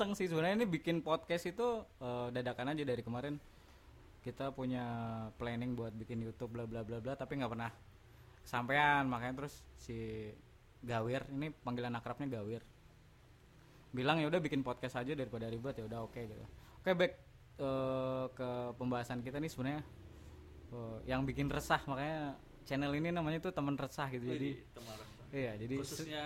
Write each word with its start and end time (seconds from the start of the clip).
iseng 0.00 0.16
sih. 0.16 0.32
Sebenarnya 0.32 0.64
ini 0.64 0.64
bikin 0.64 1.04
podcast 1.04 1.44
itu 1.44 1.84
eh, 2.00 2.32
dadakan 2.32 2.72
aja 2.72 2.88
dari 2.88 3.04
kemarin. 3.04 3.36
Kita 4.24 4.48
punya 4.48 4.84
planning 5.36 5.76
buat 5.76 5.92
bikin 5.92 6.24
YouTube 6.24 6.56
bla 6.56 6.64
bla 6.64 6.80
bla 6.80 7.04
bla 7.04 7.12
tapi 7.12 7.36
nggak 7.36 7.52
pernah 7.52 7.68
sampean 8.40 9.04
makanya 9.12 9.44
terus 9.44 9.60
si 9.76 10.28
Gawir 10.80 11.28
ini 11.28 11.52
panggilan 11.52 11.92
akrabnya 11.92 12.40
Gawir. 12.40 12.64
Bilang 13.92 14.24
ya 14.24 14.32
udah 14.32 14.40
bikin 14.40 14.64
podcast 14.64 14.96
aja 14.96 15.12
daripada 15.12 15.52
ribet. 15.52 15.76
Ya 15.76 15.84
udah 15.84 16.08
oke 16.08 16.16
gitu. 16.16 16.44
Oke 16.80 16.96
back 16.96 17.12
eh, 17.60 18.24
ke 18.32 18.50
pembahasan 18.80 19.20
kita 19.20 19.36
nih 19.36 19.52
sebenarnya. 19.52 19.84
Eh, 20.72 20.98
yang 21.12 21.28
bikin 21.28 21.52
resah 21.52 21.84
makanya 21.84 22.40
channel 22.64 22.96
ini 22.96 23.12
namanya 23.12 23.44
tuh 23.44 23.52
teman 23.52 23.76
resah 23.76 24.08
gitu. 24.08 24.24
Jadi 24.24 24.64
teman 24.72 24.96
rasa. 24.96 25.20
iya 25.36 25.52
jadi 25.60 25.74
khususnya 25.76 26.24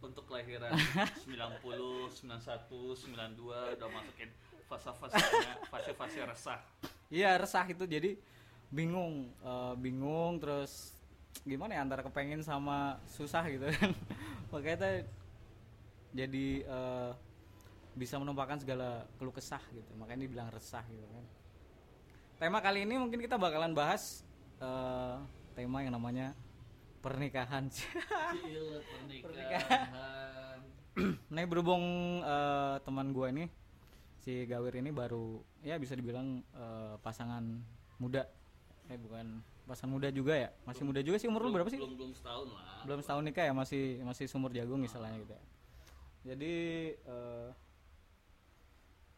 untuk 0.00 0.24
kelahiran 0.26 0.72
90, 1.24 1.60
91, 1.60 2.24
92 2.24 3.76
udah 3.76 3.88
masukin 3.92 4.30
fase-fasenya 4.70 5.52
fase-fase 5.68 6.18
resah. 6.24 6.60
Iya 7.10 7.36
resah 7.36 7.66
itu 7.66 7.84
jadi 7.84 8.14
bingung, 8.70 9.34
eh, 9.42 9.74
bingung 9.76 10.38
terus 10.38 10.94
gimana 11.42 11.74
ya 11.78 11.82
antara 11.82 12.06
kepengen 12.06 12.40
sama 12.40 13.02
susah 13.10 13.44
gitu 13.50 13.66
kan. 13.66 13.90
Makanya 14.54 14.76
kita 14.78 14.90
jadi 16.14 16.46
eh, 16.64 17.10
bisa 17.98 18.16
menumpahkan 18.22 18.62
segala 18.62 19.04
keluh 19.18 19.34
kesah 19.34 19.62
gitu. 19.74 19.90
Makanya 19.98 20.22
dibilang 20.26 20.48
resah 20.54 20.86
gitu 20.86 21.04
kan. 21.04 21.24
Tema 22.40 22.62
kali 22.64 22.88
ini 22.88 22.96
mungkin 22.96 23.20
kita 23.20 23.36
bakalan 23.36 23.74
bahas 23.74 24.22
eh, 24.62 25.16
tema 25.58 25.82
yang 25.82 25.98
namanya 25.98 26.32
pernikahan. 27.00 27.64
Cil, 27.74 28.80
pernikahan. 29.24 30.58
nah 31.32 31.40
berhubung 31.46 31.82
eh, 32.20 32.76
teman 32.84 33.14
gue 33.14 33.26
ini 33.32 33.44
si 34.20 34.44
Gawir 34.44 34.76
ini 34.78 34.92
baru 34.92 35.40
ya 35.62 35.80
bisa 35.80 35.96
dibilang 35.96 36.44
eh, 36.52 36.94
pasangan 37.00 37.40
muda 37.96 38.26
eh 38.90 38.98
bukan 38.98 39.40
pasangan 39.64 39.96
muda 39.96 40.10
juga 40.10 40.34
ya 40.34 40.50
masih 40.66 40.82
muda 40.82 41.00
juga 41.00 41.16
sih 41.16 41.30
umur 41.30 41.46
lu 41.46 41.54
berapa 41.54 41.70
sih 41.70 41.78
Belum 41.78 41.94
belum 41.94 42.12
setahun 42.12 42.48
lah. 42.52 42.82
belum 42.84 43.00
setahun 43.00 43.22
nikah 43.22 43.44
ya 43.48 43.54
masih 43.54 44.02
masih 44.02 44.26
sumur 44.26 44.50
jagung 44.50 44.82
istilahnya 44.82 45.22
gitu 45.22 45.32
ya 45.32 45.42
jadi 46.34 46.52
eh, 47.00 47.48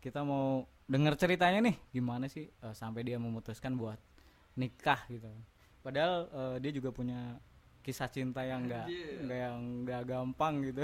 kita 0.04 0.20
mau 0.22 0.68
dengar 0.86 1.16
ceritanya 1.16 1.72
nih 1.72 1.76
gimana 1.90 2.28
sih 2.28 2.46
eh, 2.52 2.74
sampai 2.76 3.02
dia 3.02 3.16
memutuskan 3.16 3.74
buat 3.74 3.98
nikah 4.54 5.00
gitu 5.08 5.26
padahal 5.80 6.28
eh, 6.30 6.56
dia 6.62 6.70
juga 6.70 6.92
punya 6.92 7.40
kisah 7.82 8.06
cinta 8.06 8.46
yang 8.46 8.64
enggak 8.64 8.86
enggak 9.20 9.38
yang 9.38 9.58
enggak 9.58 10.02
gampang 10.06 10.54
gitu. 10.70 10.82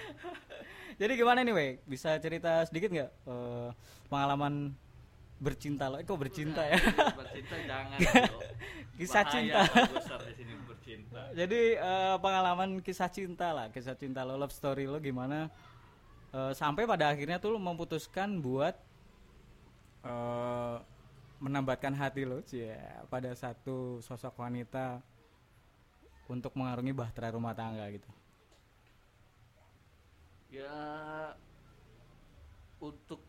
Jadi 1.00 1.12
gimana 1.18 1.42
nih 1.42 1.54
Wei? 1.54 1.70
Bisa 1.82 2.14
cerita 2.22 2.62
sedikit 2.70 2.94
nggak 2.94 3.10
eh, 3.10 3.68
pengalaman 4.06 4.70
bercinta 5.42 5.90
lo? 5.90 5.98
Eh, 5.98 6.06
kok 6.06 6.14
bercinta 6.14 6.62
ya? 6.62 6.78
Bercinta 7.18 7.56
jangan. 7.66 7.98
Kisah 8.98 9.26
Bahaya 9.26 9.34
cinta. 9.34 9.60
di 10.22 10.34
sini 10.38 10.52
bercinta. 10.62 11.22
Jadi 11.34 11.60
eh, 11.74 12.16
pengalaman 12.22 12.78
kisah 12.78 13.10
cinta 13.10 13.50
lah, 13.50 13.66
kisah 13.74 13.98
cinta 13.98 14.22
lo, 14.22 14.38
love 14.38 14.54
story 14.54 14.86
lo 14.86 15.02
gimana? 15.02 15.50
Eh, 16.30 16.52
sampai 16.54 16.86
pada 16.86 17.10
akhirnya 17.10 17.42
tuh 17.42 17.54
lo 17.54 17.58
memutuskan 17.58 18.38
buat 18.38 18.78
eh, 20.06 20.76
menambatkan 21.42 21.90
hati 21.98 22.22
lo, 22.22 22.38
cie, 22.46 22.70
pada 23.10 23.34
satu 23.34 23.98
sosok 23.98 24.38
wanita 24.38 25.02
untuk 26.28 26.52
mengarungi 26.56 26.92
bahtera 26.96 27.34
rumah 27.34 27.52
tangga 27.52 27.84
gitu. 27.92 28.08
Ya 30.48 30.74
untuk 32.80 33.20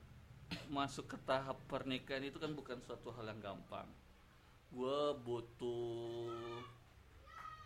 masuk 0.70 1.16
ke 1.16 1.18
tahap 1.26 1.58
pernikahan 1.66 2.26
itu 2.28 2.38
kan 2.38 2.54
bukan 2.54 2.78
suatu 2.86 3.10
hal 3.16 3.32
yang 3.32 3.42
gampang. 3.42 3.88
Gue 4.70 5.16
butuh 5.24 6.62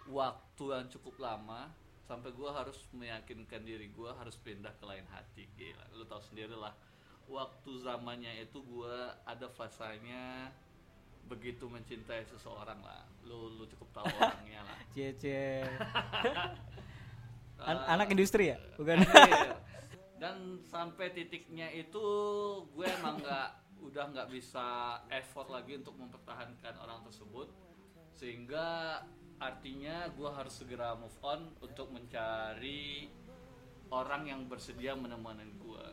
waktu 0.09 0.64
yang 0.74 0.88
cukup 0.90 1.16
lama 1.22 1.70
sampai 2.09 2.34
gue 2.34 2.50
harus 2.50 2.90
meyakinkan 2.90 3.62
diri 3.62 3.94
gue 3.94 4.09
harus 4.09 4.34
pindah 4.42 4.74
ke 4.81 4.86
lain 4.90 5.06
hati 5.14 5.46
gila 5.54 5.86
lu 5.94 6.02
tahu 6.09 6.18
sendiri 6.25 6.58
lah 6.58 6.74
waktu 7.30 7.70
zamannya 7.86 8.42
itu 8.42 8.58
gue 8.66 8.98
ada 9.30 9.46
fasanya 9.54 10.50
begitu 11.30 11.70
mencintai 11.70 12.26
seseorang 12.26 12.82
lah 12.82 13.06
lu 13.24 13.54
lu 13.56 13.70
cukup 13.70 14.02
tahu 14.02 14.06
orangnya 14.20 14.66
lah 14.66 14.78
cie. 14.92 15.62
An- 17.60 17.76
Ah. 17.86 18.00
anak 18.00 18.08
industri 18.16 18.56
ya, 18.56 18.58
bukan? 18.80 19.04
Anjir. 19.04 19.52
dan 20.24 20.60
sampai 20.68 21.12
titiknya 21.12 21.68
itu 21.72 22.04
gue 22.72 22.88
emang 22.88 23.20
nggak 23.20 23.50
udah 23.80 24.12
nggak 24.12 24.28
bisa 24.32 25.00
effort 25.08 25.48
lagi 25.48 25.80
untuk 25.80 25.96
mempertahankan 25.96 26.76
orang 26.76 27.00
tersebut 27.08 27.48
sehingga 28.12 29.00
artinya 29.40 30.12
gue 30.12 30.28
harus 30.28 30.60
segera 30.60 30.96
move 31.00 31.16
on 31.24 31.56
untuk 31.64 31.88
mencari 31.88 33.08
orang 33.88 34.28
yang 34.28 34.42
bersedia 34.52 34.92
menemani 35.00 35.48
gue 35.56 35.86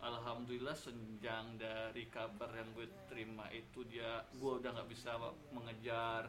Alhamdulillah 0.00 0.72
senjang 0.72 1.60
dari 1.60 2.08
kabar 2.08 2.48
yang 2.56 2.72
gue 2.72 2.88
terima 3.04 3.44
itu 3.52 3.84
dia 3.84 4.24
gue 4.32 4.52
udah 4.56 4.72
nggak 4.72 4.88
bisa 4.88 5.12
mengejar 5.52 6.24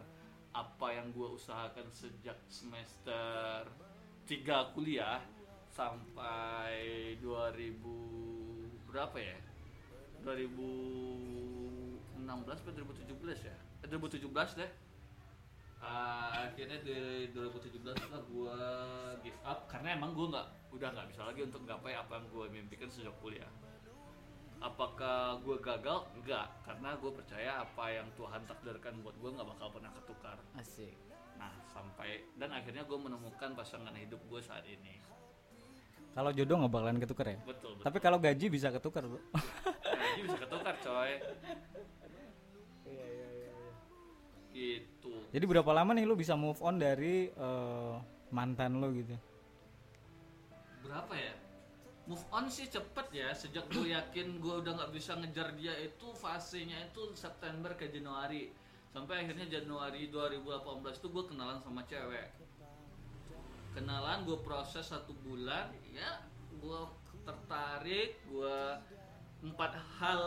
apa 0.51 0.87
yang 0.91 1.15
gue 1.15 1.31
usahakan 1.31 1.87
sejak 1.87 2.35
semester 2.51 3.63
3 4.27 4.75
kuliah 4.75 5.23
sampai 5.71 7.15
2000 7.23 8.91
berapa 8.91 9.15
ya? 9.15 9.39
2016 10.27 12.27
atau 12.27 12.71
2017 12.75 13.47
ya? 13.47 13.55
Eh, 13.81 13.87
2017 13.87 14.59
deh. 14.59 14.71
Ah, 15.81 16.51
akhirnya 16.51 16.77
di 16.83 17.31
2017 17.33 18.11
lah 18.11 18.21
gue 18.21 18.59
give 19.25 19.39
up 19.47 19.65
karena 19.65 19.97
emang 19.97 20.13
gue 20.13 20.29
nggak 20.29 20.60
udah 20.71 20.87
nggak 20.95 21.07
bisa 21.11 21.21
lagi 21.27 21.41
untuk 21.43 21.61
gapai 21.67 21.93
apa 21.93 22.17
yang 22.17 22.25
gue 22.31 22.45
mimpikan 22.47 22.87
sejak 22.87 23.11
kuliah 23.19 23.49
apakah 24.61 25.41
gue 25.41 25.57
gagal 25.59 26.05
enggak 26.15 26.47
karena 26.63 26.93
gue 26.95 27.11
percaya 27.11 27.51
apa 27.65 27.85
yang 27.91 28.07
Tuhan 28.13 28.41
takdirkan 28.45 28.93
buat 29.01 29.15
gue 29.17 29.29
nggak 29.35 29.47
bakal 29.57 29.67
pernah 29.73 29.91
ketukar 29.97 30.37
Asik. 30.55 30.93
nah 31.35 31.51
sampai 31.67 32.23
dan 32.37 32.53
akhirnya 32.53 32.85
gue 32.85 32.97
menemukan 32.97 33.51
pasangan 33.57 33.91
hidup 33.97 34.21
gue 34.29 34.41
saat 34.41 34.63
ini 34.69 35.01
Kalau 36.11 36.27
jodoh 36.35 36.59
nggak 36.59 36.73
bakalan 36.75 36.99
ketukar 36.99 37.23
ya. 37.23 37.39
betul 37.47 37.71
betul 37.79 37.87
Tapi 37.87 37.97
kalau 38.03 38.19
gaji 38.19 38.51
bisa 38.51 38.67
ketukar, 38.67 39.07
Bro. 39.07 39.23
Gaji 39.79 40.19
bisa 40.27 40.37
ketukar 40.43 40.75
coy 40.83 41.11
gitu 44.51 45.13
Jadi 45.31 45.45
berapa 45.47 45.71
lama 45.71 45.95
nih 45.95 46.03
lu 46.03 46.19
bisa 46.19 46.35
move 46.35 46.59
on 46.59 46.75
dari 46.75 47.31
eh, 47.31 47.93
mantan 48.35 48.83
lu 48.83 48.91
gitu? 48.91 49.15
Berapa 50.91 51.15
ya? 51.15 51.33
Move 52.03 52.25
on 52.35 52.51
sih 52.51 52.67
cepet 52.67 53.07
ya 53.15 53.31
sejak 53.31 53.71
gue 53.71 53.95
yakin 53.95 54.43
gue 54.43 54.55
udah 54.59 54.75
nggak 54.75 54.91
bisa 54.91 55.15
ngejar 55.15 55.55
dia 55.55 55.71
itu 55.79 56.11
fasenya 56.11 56.91
itu 56.91 57.15
September 57.15 57.71
ke 57.79 57.87
Januari. 57.87 58.51
Sampai 58.91 59.23
akhirnya 59.23 59.47
Januari 59.47 60.11
2018 60.11 60.99
itu 60.99 61.07
gue 61.07 61.23
kenalan 61.31 61.63
sama 61.63 61.87
cewek. 61.87 62.35
Kenalan 63.71 64.27
gue 64.27 64.35
proses 64.43 64.83
satu 64.83 65.15
bulan 65.23 65.71
ya 65.95 66.19
gue 66.59 66.79
tertarik 67.23 68.19
gue 68.27 68.59
empat 69.47 69.79
hal 69.95 70.21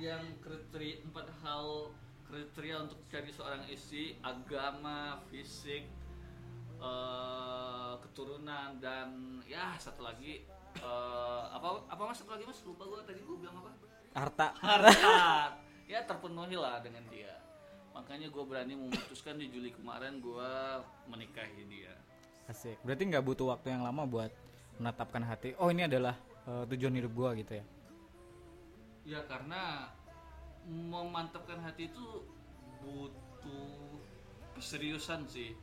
yang 0.00 0.24
kriteria 0.40 1.04
empat 1.04 1.28
hal 1.44 1.92
kriteria 2.24 2.88
untuk 2.88 2.98
cari 3.12 3.30
seorang 3.30 3.62
istri 3.68 4.16
agama 4.24 5.20
fisik 5.28 5.84
eh, 6.80 7.94
keturunan 8.04 8.76
dan 8.80 9.40
ya 9.48 9.76
satu 9.76 10.04
lagi 10.04 10.44
eh, 10.78 11.44
apa 11.52 11.86
apa 11.88 12.02
mas 12.08 12.18
satu 12.20 12.36
lagi 12.36 12.44
mas 12.44 12.60
lupa 12.64 12.84
gue 12.86 13.00
tadi 13.04 13.20
gue 13.22 13.36
bilang 13.38 13.56
apa 13.60 13.70
Harta. 14.16 14.48
harta 14.64 14.96
ya 15.92 16.00
terpenuhi 16.08 16.56
lah 16.56 16.80
dengan 16.80 17.04
dia 17.12 17.36
makanya 17.92 18.28
gue 18.32 18.44
berani 18.44 18.76
memutuskan 18.76 19.36
di 19.36 19.52
Juli 19.52 19.72
kemarin 19.72 20.20
gue 20.20 20.50
menikahi 21.08 21.64
dia 21.68 21.96
Asik. 22.46 22.78
Berarti 22.86 23.02
nggak 23.10 23.24
butuh 23.26 23.46
waktu 23.50 23.74
yang 23.74 23.82
lama 23.82 24.06
buat 24.06 24.30
menetapkan 24.78 25.22
hati. 25.26 25.58
Oh 25.58 25.66
ini 25.70 25.90
adalah 25.90 26.14
eh, 26.46 26.64
tujuan 26.70 26.94
hidup 26.94 27.12
gua 27.14 27.34
gitu 27.34 27.58
ya. 27.58 27.64
ya 29.06 29.20
karena 29.30 29.90
memantapkan 30.66 31.62
hati 31.62 31.86
itu 31.90 32.26
butuh 32.82 33.70
keseriusan 34.58 35.22
sih 35.30 35.54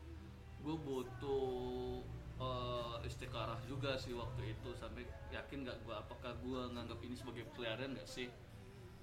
gue 0.63 0.75
butuh 0.79 1.99
eh, 2.39 3.07
istiqarah 3.07 3.59
juga 3.67 3.99
sih 3.99 4.15
waktu 4.15 4.55
itu. 4.55 4.69
Sampai 4.79 5.03
yakin 5.35 5.67
nggak 5.67 5.77
gue 5.83 5.95
apakah 5.95 6.31
gue 6.39 6.61
nganggap 6.71 6.99
ini 7.03 7.15
sebagai 7.19 7.45
pelarian 7.53 7.91
nggak 7.93 8.07
sih? 8.07 8.31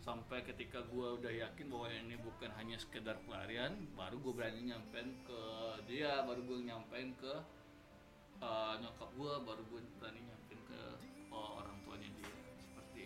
Sampai 0.00 0.40
ketika 0.40 0.80
gue 0.88 1.20
udah 1.20 1.28
yakin 1.28 1.68
bahwa 1.68 1.92
ini 1.92 2.16
bukan 2.16 2.48
hanya 2.56 2.80
sekedar 2.80 3.20
pelarian 3.28 3.76
baru 3.92 4.16
gue 4.16 4.32
berani 4.32 4.72
nyampein 4.72 5.12
ke 5.28 5.42
dia 5.84 6.24
baru 6.24 6.40
gue 6.40 6.58
nyampein 6.64 7.12
ke 7.20 7.34
eh, 8.40 8.74
nyokap 8.80 9.10
gue 9.12 9.32
baru 9.44 9.62
gue 9.68 9.80
berani 10.00 10.20
nyampein 10.24 10.60
ke 10.64 10.80
oh, 11.28 11.60
orang 11.60 11.76
tuanya 11.84 12.08
dia. 12.16 12.32
Seperti 12.56 13.00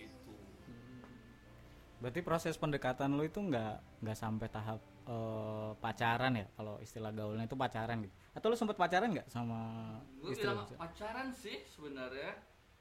Berarti 1.98 2.20
proses 2.22 2.54
pendekatan 2.54 3.18
lu 3.18 3.26
itu 3.26 3.42
nggak 3.42 4.04
nggak 4.06 4.18
sampai 4.18 4.46
tahap 4.46 4.93
eh, 5.04 5.70
pacaran 5.78 6.32
ya 6.34 6.46
kalau 6.56 6.80
istilah 6.80 7.12
gaulnya 7.12 7.44
itu 7.44 7.56
pacaran 7.56 8.00
gitu. 8.04 8.14
Atau 8.34 8.50
lu 8.50 8.56
sempet 8.56 8.76
pacaran 8.76 9.12
nggak 9.12 9.28
sama 9.30 9.60
gue 10.20 10.32
istri 10.32 10.48
lu? 10.48 10.56
bilang 10.56 10.68
pacaran 10.80 11.28
sih 11.30 11.62
sebenarnya 11.68 12.32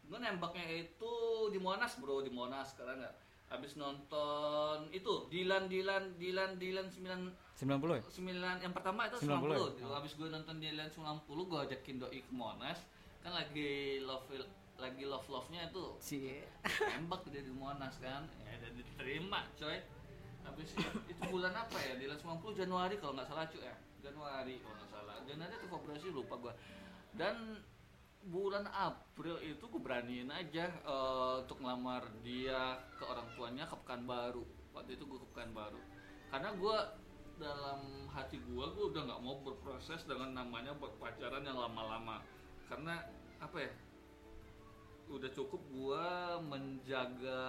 gue 0.04 0.18
nembaknya 0.20 0.66
itu 0.68 1.14
di 1.52 1.60
Monas 1.60 1.96
bro 2.00 2.20
di 2.24 2.32
Monas 2.32 2.76
sekarang 2.76 3.00
nggak 3.00 3.16
habis 3.54 3.78
nonton 3.78 4.90
itu 4.90 5.30
Dilan 5.30 5.70
Dilan 5.70 6.18
Dilan 6.18 6.58
Dilan 6.58 6.90
9 6.90 7.62
90 7.62 8.02
ya? 8.02 8.02
9 8.02 8.66
yang 8.66 8.74
pertama 8.74 9.06
itu 9.06 9.18
90 9.22 9.30
ya? 9.30 9.60
90, 9.78 9.98
habis 10.02 10.12
gue 10.18 10.28
nonton 10.28 10.56
Dilan 10.58 10.90
90 10.90 11.30
gue 11.30 11.60
ajakin 11.70 11.96
doi 12.02 12.20
ke 12.26 12.34
Monas 12.34 12.80
kan 13.22 13.32
lagi 13.32 14.02
love 14.04 14.26
lagi 14.82 15.04
love 15.06 15.28
love 15.30 15.48
nya 15.54 15.70
itu 15.70 15.86
Cie. 16.02 16.44
tembak 16.66 17.24
dia 17.30 17.46
di 17.46 17.54
Monas 17.54 17.96
kan 18.02 18.26
ya 18.44 18.58
dan 18.58 18.74
diterima 18.74 19.46
coy 19.56 19.78
habis 20.44 20.70
itu, 20.76 21.22
bulan 21.32 21.54
apa 21.56 21.78
ya? 21.80 21.94
Dilan 21.98 22.20
90 22.20 22.60
Januari 22.60 22.96
kalau 23.00 23.14
nggak 23.16 23.30
salah 23.30 23.46
cuy 23.50 23.64
ya? 23.64 23.76
Januari 24.04 24.56
kalau 24.60 24.76
nggak 24.76 24.92
salah. 24.92 25.16
Januari 25.24 25.54
atau 25.56 25.70
Februari 25.72 26.10
lupa 26.12 26.36
gua. 26.40 26.54
Dan 27.14 27.36
bulan 28.24 28.66
April 28.72 29.36
itu 29.44 29.64
gue 29.68 29.82
beraniin 29.84 30.32
aja 30.32 30.72
eh, 30.72 31.34
untuk 31.44 31.60
ngelamar 31.60 32.08
dia 32.24 32.80
ke 32.96 33.04
orang 33.04 33.28
tuanya 33.36 33.68
ke 33.68 33.76
Pekanbaru. 33.84 34.44
Waktu 34.72 34.96
itu 34.96 35.04
gue 35.04 35.20
ke 35.20 35.28
Pekanbaru. 35.36 35.82
Karena 36.32 36.50
gue 36.56 36.78
dalam 37.42 38.08
hati 38.14 38.38
gue 38.40 38.66
gue 38.78 38.86
udah 38.94 39.02
nggak 39.10 39.22
mau 39.26 39.42
berproses 39.42 40.06
dengan 40.08 40.32
namanya 40.38 40.72
berpacaran 40.78 41.44
yang 41.44 41.60
lama-lama. 41.60 42.24
Karena 42.72 43.04
apa 43.44 43.58
ya 43.60 43.72
udah 45.10 45.30
cukup 45.36 45.62
gua 45.72 46.38
menjaga 46.44 47.42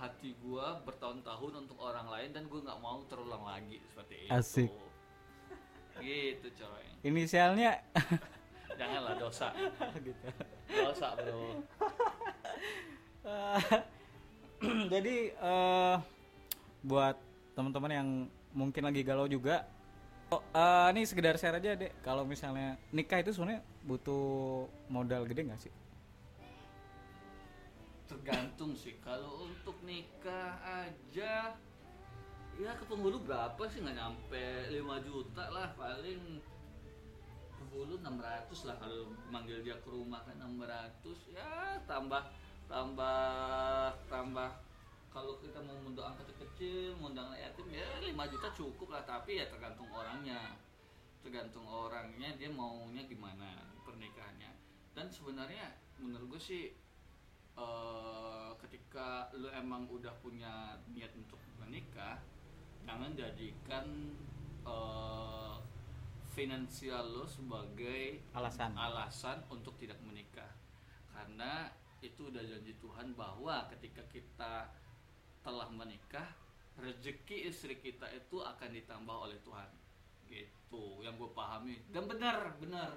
hati 0.00 0.34
gua 0.40 0.80
bertahun-tahun 0.84 1.52
untuk 1.66 1.78
orang 1.80 2.08
lain 2.08 2.30
dan 2.32 2.48
gua 2.48 2.60
nggak 2.64 2.80
mau 2.80 3.00
terulang 3.06 3.44
lagi 3.44 3.78
seperti 3.90 4.26
itu 4.26 4.32
Asik. 4.32 4.70
gitu 6.00 6.48
coy 6.58 6.84
Inisialnya 7.04 7.78
janganlah 8.80 9.14
dosa 9.20 9.54
gitu. 10.06 10.28
dosa 10.68 11.08
bro 11.16 11.62
Jadi 14.92 15.16
eh 15.32 15.96
buat 16.84 17.16
teman-teman 17.56 17.92
yang 17.92 18.08
mungkin 18.52 18.82
lagi 18.84 19.00
galau 19.04 19.28
juga 19.28 19.64
Oh, 20.32 20.40
eh, 20.40 20.88
ini 20.96 21.04
sekedar 21.06 21.36
share 21.36 21.60
aja 21.60 21.76
deh. 21.76 21.92
Kalau 22.02 22.24
misalnya 22.26 22.80
nikah 22.90 23.20
itu 23.22 23.30
sebenarnya 23.30 23.60
butuh 23.86 24.66
modal 24.90 25.28
gede 25.30 25.46
nggak 25.46 25.60
sih? 25.62 25.72
Tergantung 28.04 28.76
sih. 28.76 28.96
Kalau 29.00 29.48
untuk 29.48 29.76
nikah 29.84 30.60
aja 30.60 31.56
ya 32.54 32.70
ke 32.76 32.84
penghulu 32.86 33.24
berapa 33.24 33.62
sih? 33.66 33.80
Nggak 33.82 33.96
nyampe 33.98 34.44
5 34.70 35.06
juta 35.08 35.44
lah 35.50 35.72
paling 35.74 36.38
penghulu 37.58 37.98
600 37.98 38.68
lah 38.68 38.76
kalau 38.76 39.10
manggil 39.32 39.58
dia 39.64 39.74
ke 39.80 39.88
rumah 39.88 40.20
kan 40.22 40.36
600 40.36 41.32
ya 41.32 41.80
tambah 41.88 42.22
tambah 42.68 43.92
tambah. 44.06 44.50
Kalau 45.14 45.38
kita 45.38 45.62
mau 45.62 45.78
mengundang 45.78 46.10
angka 46.10 46.26
kecil 46.42 46.98
mengundang 46.98 47.30
yatim 47.38 47.70
ya 47.70 47.86
5 48.02 48.32
juta 48.34 48.48
cukup 48.50 48.88
lah. 48.98 49.02
Tapi 49.06 49.38
ya 49.38 49.46
tergantung 49.46 49.86
orangnya. 49.94 50.58
Tergantung 51.24 51.64
orangnya 51.64 52.34
dia 52.36 52.50
maunya 52.50 53.06
gimana 53.06 53.62
pernikahannya. 53.86 54.52
Dan 54.92 55.06
sebenarnya 55.08 55.72
menurut 56.02 56.36
gue 56.36 56.42
sih 56.42 56.83
eh, 57.58 58.50
ketika 58.66 59.30
lu 59.38 59.50
emang 59.50 59.86
udah 59.90 60.14
punya 60.22 60.78
niat 60.94 61.10
untuk 61.18 61.38
menikah 61.58 62.18
jangan 62.84 63.10
jadikan 63.16 63.86
eh, 64.64 65.56
finansial 66.34 67.14
lo 67.14 67.24
sebagai 67.30 68.18
Alasan. 68.34 68.74
alasan 68.74 69.38
untuk 69.48 69.78
tidak 69.78 70.02
menikah. 70.02 70.50
Karena 71.14 71.70
itu 72.02 72.28
udah 72.28 72.42
janji 72.42 72.74
Tuhan 72.82 73.14
bahwa 73.14 73.70
ketika 73.70 74.02
kita 74.10 74.68
telah 75.46 75.70
menikah 75.70 76.26
rezeki 76.74 77.54
istri 77.54 77.78
kita 77.78 78.10
itu 78.10 78.42
akan 78.42 78.74
ditambah 78.74 79.16
oleh 79.30 79.38
Tuhan. 79.46 79.70
Gitu 80.26 80.84
yang 81.06 81.14
gue 81.14 81.30
pahami. 81.30 81.78
Dan 81.94 82.10
benar 82.10 82.58
benar. 82.58 82.90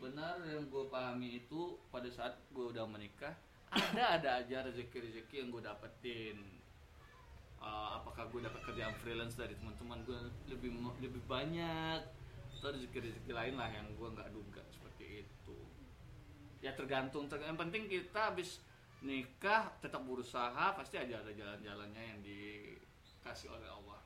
Benar 0.00 0.40
yang 0.48 0.66
gue 0.72 0.84
pahami 0.88 1.44
itu 1.44 1.78
pada 1.92 2.08
saat 2.08 2.40
gue 2.50 2.64
udah 2.72 2.88
menikah 2.88 3.36
ada 3.74 4.04
ada 4.20 4.30
aja 4.42 4.62
rezeki 4.64 4.98
rezeki 5.10 5.34
yang 5.44 5.48
gue 5.50 5.62
dapetin. 5.62 6.38
Eh, 7.64 7.90
apakah 7.98 8.30
gue 8.30 8.40
dapat 8.44 8.60
kerjaan 8.62 8.94
freelance 9.02 9.34
dari 9.34 9.58
teman-teman 9.58 10.02
gue 10.06 10.18
lebih 10.48 10.70
lebih 11.02 11.22
banyak. 11.26 12.00
Atau 12.60 12.72
rezeki 12.72 12.98
rezeki 13.10 13.32
lain 13.34 13.54
lah 13.60 13.68
yang 13.68 13.90
gue 13.92 14.08
nggak 14.08 14.30
duga 14.32 14.62
seperti 14.72 15.26
itu. 15.26 15.58
Ya 16.64 16.72
tergantung. 16.72 17.28
Ter- 17.28 17.44
yang 17.44 17.60
penting 17.60 17.90
kita 17.90 18.32
habis 18.32 18.62
nikah 19.04 19.68
tetap 19.84 20.00
berusaha 20.00 20.72
pasti 20.72 20.96
aja 20.96 21.20
ada 21.20 21.28
jalan-jalannya 21.28 22.02
yang 22.02 22.18
dikasih 22.24 23.52
oleh 23.52 23.68
Allah. 23.68 24.00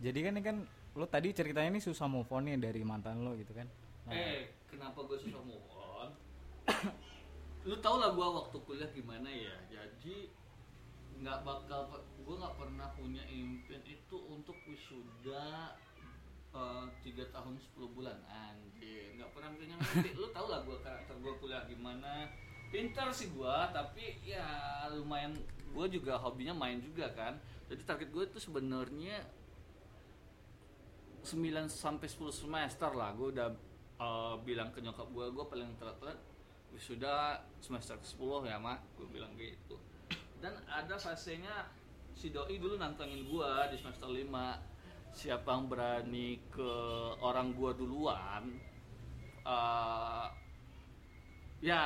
Jadi 0.00 0.18
kan 0.24 0.32
ini 0.36 0.42
kan 0.44 0.56
lo 0.96 1.06
tadi 1.08 1.32
ceritanya 1.32 1.76
ini 1.76 1.80
susah 1.80 2.08
move 2.08 2.28
on 2.32 2.48
nih 2.48 2.56
dari 2.56 2.80
mantan 2.84 3.24
lo 3.24 3.36
gitu 3.36 3.52
kan. 3.52 3.68
Nah, 4.08 4.12
eh 4.16 4.52
kenapa 4.68 5.04
gue 5.04 5.16
susah 5.20 5.40
move 5.44 5.64
on 5.72 5.79
lu 7.68 7.76
tau 7.84 8.00
lah 8.00 8.16
gue 8.16 8.24
waktu 8.24 8.56
kuliah 8.64 8.88
gimana 8.96 9.28
ya? 9.28 9.56
Jadi 9.68 10.32
nggak 11.20 11.44
bakal 11.44 12.00
gue 12.24 12.34
nggak 12.40 12.56
pernah 12.56 12.88
punya 12.96 13.20
impian 13.28 13.84
itu 13.84 14.16
untuk 14.32 14.56
wisuda 14.64 15.76
eh, 16.56 16.84
tiga 17.04 17.28
tahun 17.28 17.60
10 17.60 17.96
bulan. 17.96 18.16
Anjir 18.24 19.12
nggak 19.20 19.30
pernah 19.36 19.52
punya 19.52 19.76
mimpi. 19.76 20.10
Lu 20.16 20.32
tau 20.32 20.48
lah 20.48 20.64
gue 20.64 20.76
karakter 20.80 21.14
gue 21.20 21.32
kuliah 21.36 21.64
gimana. 21.68 22.32
Pintar 22.72 23.12
sih 23.12 23.28
gue 23.28 23.56
tapi 23.76 24.24
ya 24.24 24.46
lumayan 24.96 25.36
gue 25.70 25.86
juga 25.92 26.16
hobinya 26.16 26.56
main 26.56 26.80
juga 26.80 27.12
kan. 27.12 27.36
Jadi 27.68 27.82
target 27.84 28.08
gue 28.08 28.24
itu 28.24 28.38
sebenarnya 28.40 29.20
9 31.20 31.68
sampai 31.68 32.08
10 32.08 32.32
semester 32.32 32.90
lah. 32.96 33.12
Gue 33.12 33.36
udah 33.36 33.52
uh, 34.00 34.40
bilang 34.40 34.72
ke 34.72 34.80
nyokap 34.80 35.12
gue 35.12 35.28
gue 35.28 35.44
paling 35.44 35.76
telat-telat 35.76 36.29
wisuda 36.74 37.40
semester 37.60 37.98
ke 37.98 38.06
10 38.06 38.50
ya 38.50 38.56
mak 38.56 38.80
gue 38.96 39.06
bilang 39.10 39.32
gitu. 39.36 39.76
Dan 40.40 40.56
ada 40.66 40.96
fasenya 40.96 41.68
si 42.16 42.32
doi 42.32 42.56
dulu 42.56 42.80
nantangin 42.80 43.26
gue 43.26 43.50
di 43.70 43.76
semester 43.76 44.08
5 44.08 44.26
siapa 45.10 45.48
yang 45.50 45.66
berani 45.66 46.38
ke 46.48 46.72
orang 47.18 47.50
gue 47.52 47.70
duluan 47.74 48.46
uh, 49.42 50.30
ya 51.60 51.82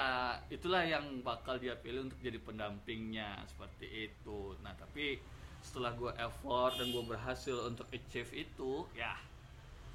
itulah 0.52 0.84
yang 0.84 1.24
bakal 1.24 1.56
dia 1.56 1.74
pilih 1.74 2.06
untuk 2.06 2.20
jadi 2.22 2.38
pendampingnya 2.38 3.42
seperti 3.48 4.12
itu. 4.12 4.54
Nah 4.62 4.76
tapi 4.78 5.18
setelah 5.64 5.96
gue 5.96 6.12
effort 6.20 6.76
dan 6.76 6.92
gue 6.92 7.04
berhasil 7.08 7.56
untuk 7.64 7.88
achieve 7.90 8.30
itu 8.36 8.84
ya 8.92 9.16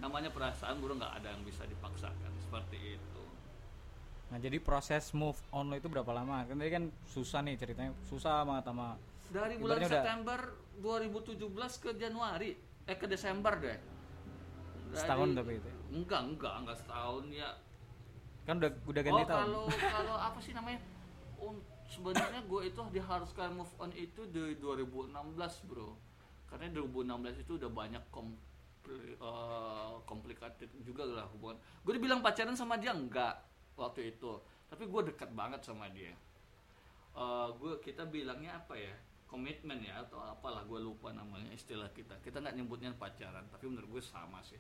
namanya 0.01 0.34
perasaan 0.34 0.79
bro 0.81 0.98
nggak 0.98 1.22
ada 1.22 1.29
yang 1.36 1.43
bisa 1.46 1.62
dipaksakan 1.67 2.31
seperti 2.41 2.98
itu 2.98 3.18
Nah 4.29 4.38
jadi 4.38 4.62
proses 4.62 5.09
move 5.12 5.38
on 5.50 5.67
lo 5.67 5.75
itu 5.75 5.89
berapa 5.89 6.09
lama? 6.09 6.45
Kan 6.45 6.62
tadi 6.62 6.69
kan 6.69 6.83
susah 7.09 7.41
nih 7.41 7.57
ceritanya, 7.57 7.91
susah 8.05 8.45
banget 8.45 8.69
sama 8.69 8.93
dari 9.29 9.57
bulan 9.57 9.77
Ibaratnya 9.77 9.88
udah- 9.88 9.93
September 10.05 10.39
2017 10.79 11.74
ke 11.77 11.89
Januari. 11.95 12.51
Eh 12.86 12.98
ke 12.98 13.05
Desember 13.05 13.53
deh. 13.57 13.77
Dari- 14.89 14.98
Setahun 14.98 15.29
tapi 15.33 15.51
itu 15.55 15.67
ya? 15.67 15.75
enggak 15.91 16.21
enggak 16.25 16.53
enggak 16.55 16.77
setahun 16.77 17.25
ya. 17.29 17.50
Kan 18.45 18.57
udah 18.57 18.71
udah 18.88 19.01
ganti 19.01 19.21
oh 19.21 19.27
tahun. 19.27 19.41
kalau 19.43 19.63
kalau 19.98 20.15
apa 20.17 20.39
sih 20.41 20.53
namanya? 20.53 20.79
Un- 21.38 21.65
sebenarnya 21.89 22.41
gue 22.45 22.62
itu 22.65 22.81
diharuskan 22.91 23.50
move 23.55 23.74
on 23.77 23.89
itu 23.93 24.21
dari 24.29 24.53
2016 24.57 25.09
bro. 25.65 25.98
Karena 26.45 26.69
2016 26.71 27.38
itu 27.39 27.57
udah 27.57 27.69
banyak 27.69 28.01
kompli, 28.09 28.38
eh, 29.13 29.93
complicated 30.03 30.69
juga 30.81 31.05
lah 31.05 31.25
hubungan. 31.29 31.57
Gue 31.81 31.93
dibilang 31.95 32.21
pacaran 32.21 32.53
sama 32.53 32.77
dia 32.77 32.93
enggak 32.93 33.38
waktu 33.79 34.12
itu. 34.12 34.38
Tapi 34.69 34.83
gue 34.86 35.01
dekat 35.09 35.31
banget 35.33 35.63
sama 35.65 35.89
dia. 35.89 36.13
Eh, 37.15 37.48
gue 37.57 37.74
kita 37.81 38.05
bilangnya 38.05 38.59
apa 38.62 38.75
ya? 38.77 38.95
Komitmen 39.29 39.86
ya 39.86 40.01
atau 40.01 40.17
apalah 40.25 40.65
gue 40.65 40.81
lupa 40.81 41.13
namanya 41.13 41.53
istilah 41.53 41.89
kita. 41.93 42.17
Kita 42.21 42.41
nggak 42.41 42.55
nyebutnya 42.57 42.93
pacaran 42.98 43.45
tapi 43.50 43.69
menurut 43.69 44.00
gue 44.00 44.03
sama 44.03 44.41
sih. 44.45 44.57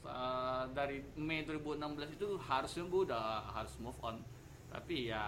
Sa- 0.00 0.66
dari 0.72 1.02
Mei 1.18 1.42
2016 1.44 2.16
itu 2.16 2.38
harusnya 2.40 2.84
gue 2.86 3.00
udah 3.10 3.50
harus 3.54 3.74
move 3.82 3.98
on. 4.02 4.22
Tapi 4.70 5.10
ya 5.10 5.26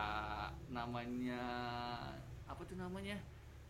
namanya 0.70 1.42
apa 2.46 2.62
tuh 2.62 2.78
namanya? 2.78 3.18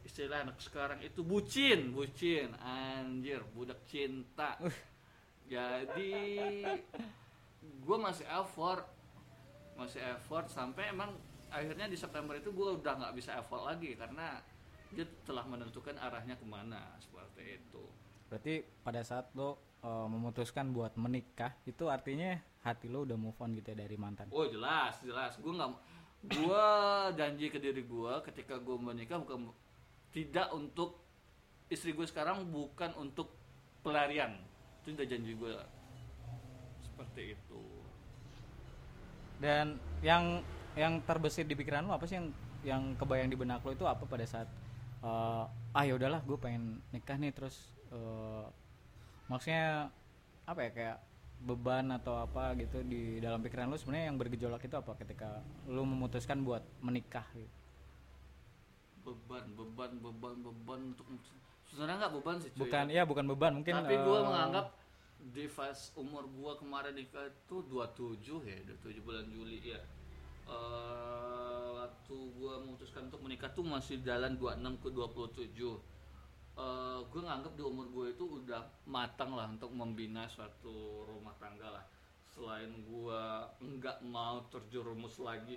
Istilah 0.05 0.45
anak 0.45 0.61
sekarang 0.61 1.01
itu 1.01 1.25
bucin 1.25 1.95
bucin. 1.97 2.53
Anjir 2.61 3.41
budak 3.57 3.81
cinta. 3.89 4.61
Jadi 5.49 6.13
gue 7.63 7.97
masih 7.97 8.29
effort 8.29 8.85
masih 9.77 10.01
effort 10.15 10.49
sampai 10.53 10.93
emang 10.93 11.13
akhirnya 11.53 11.87
di 11.89 11.97
September 11.97 12.33
itu 12.37 12.49
gue 12.53 12.81
udah 12.81 12.95
nggak 12.97 13.15
bisa 13.17 13.37
effort 13.37 13.69
lagi 13.69 13.93
karena 13.93 14.41
dia 14.93 15.09
telah 15.25 15.45
menentukan 15.49 15.97
arahnya 15.97 16.37
ke 16.37 16.47
mana 16.49 16.97
seperti 17.01 17.61
itu. 17.61 17.85
Berarti 18.29 18.65
pada 18.85 19.01
saat 19.05 19.33
lo 19.37 19.61
uh, 19.85 20.09
memutuskan 20.09 20.73
buat 20.73 20.97
menikah 20.97 21.53
itu 21.69 21.89
artinya 21.89 22.37
hati 22.65 22.89
lo 22.89 23.05
udah 23.05 23.17
move 23.17 23.37
on 23.41 23.57
gitu 23.57 23.73
ya 23.73 23.85
dari 23.85 23.97
mantan? 23.97 24.29
Oh 24.33 24.49
jelas 24.49 25.01
jelas. 25.05 25.37
Gue 25.41 25.53
nggak 25.53 25.71
gue 26.23 26.67
janji 27.17 27.47
ke 27.49 27.59
diri 27.61 27.85
gue 27.85 28.13
ketika 28.29 28.61
gue 28.61 28.77
menikah 28.77 29.21
bukan 29.21 29.53
tidak 30.13 30.53
untuk 30.53 31.01
istri 31.73 31.97
gue 31.97 32.05
sekarang 32.05 32.49
bukan 32.49 32.93
untuk 33.01 33.33
pelarian. 33.81 34.37
Itu 34.85 34.93
udah 34.93 35.09
janji 35.09 35.33
gue 35.37 35.53
seperti 36.85 37.37
itu 37.37 37.72
dan 39.43 39.83
yang 40.07 40.39
yang 40.79 41.03
terbesit 41.03 41.51
di 41.51 41.59
pikiran 41.59 41.85
lo 41.85 41.99
apa 41.99 42.07
sih 42.07 42.17
yang 42.17 42.31
yang 42.63 42.83
kebayang 42.95 43.27
di 43.27 43.35
benak 43.35 43.61
lo 43.67 43.75
itu 43.75 43.83
apa 43.85 44.07
pada 44.07 44.23
saat 44.23 44.47
uh, 45.03 45.51
ah 45.75 45.83
ya 45.83 45.99
udahlah 45.99 46.23
gue 46.23 46.39
pengen 46.39 46.79
nikah 46.95 47.19
nih 47.19 47.35
terus 47.35 47.75
uh, 47.91 48.47
maksudnya 49.27 49.91
apa 50.47 50.61
ya 50.63 50.71
kayak 50.71 50.99
beban 51.43 51.91
atau 51.91 52.23
apa 52.23 52.55
gitu 52.55 52.87
di 52.87 53.19
dalam 53.19 53.43
pikiran 53.43 53.67
lu 53.67 53.75
sebenarnya 53.75 54.15
yang 54.15 54.19
bergejolak 54.19 54.63
itu 54.63 54.79
apa 54.79 54.95
ketika 54.95 55.43
lu 55.67 55.83
memutuskan 55.83 56.47
buat 56.47 56.63
menikah 56.79 57.27
gitu? 57.35 57.51
Beban 59.03 59.51
beban 59.59 59.91
beban 59.99 60.35
beban 60.39 60.81
untuk 60.95 61.07
sebenarnya 61.67 62.07
nggak 62.07 62.15
beban 62.15 62.37
sih 62.39 62.51
cuy. 62.55 62.61
Bukan 62.63 62.85
ya 62.95 63.03
bukan 63.03 63.27
beban 63.27 63.53
mungkin 63.59 63.75
tapi 63.75 63.99
gue 63.99 64.19
uh, 64.23 64.23
menganggap 64.23 64.67
di 65.31 65.47
fase 65.47 65.95
umur 65.95 66.27
gue 66.27 66.53
kemarin 66.59 66.99
nikah 66.99 67.31
itu 67.31 67.63
27 67.71 68.43
ya 68.43 68.59
27 68.75 69.07
bulan 69.07 69.27
Juli 69.31 69.63
ya. 69.63 69.79
Uh, 70.43 71.79
waktu 71.79 72.17
gue 72.35 72.55
memutuskan 72.67 73.07
untuk 73.07 73.23
menikah 73.23 73.47
tuh 73.55 73.63
masih 73.63 74.03
jalan 74.03 74.35
26 74.35 74.83
ke 74.83 74.89
27 74.91 76.59
uh, 76.59 76.99
gue 77.07 77.21
nganggap 77.23 77.55
di 77.55 77.63
umur 77.63 77.87
gue 77.95 78.07
itu 78.19 78.43
udah 78.43 78.67
matang 78.91 79.39
lah 79.39 79.47
untuk 79.47 79.71
membina 79.71 80.27
suatu 80.27 81.07
rumah 81.07 81.39
tangga 81.39 81.71
lah. 81.71 81.85
Selain 82.35 82.69
gue 82.69 83.23
nggak 83.63 84.03
mau 84.03 84.43
terjerumus 84.51 85.23
lagi 85.23 85.55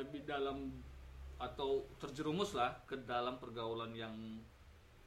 lebih 0.00 0.24
dalam 0.24 0.72
atau 1.36 1.84
terjerumus 2.00 2.56
lah 2.56 2.72
ke 2.88 2.96
dalam 3.04 3.36
pergaulan 3.36 3.92
yang 3.92 4.14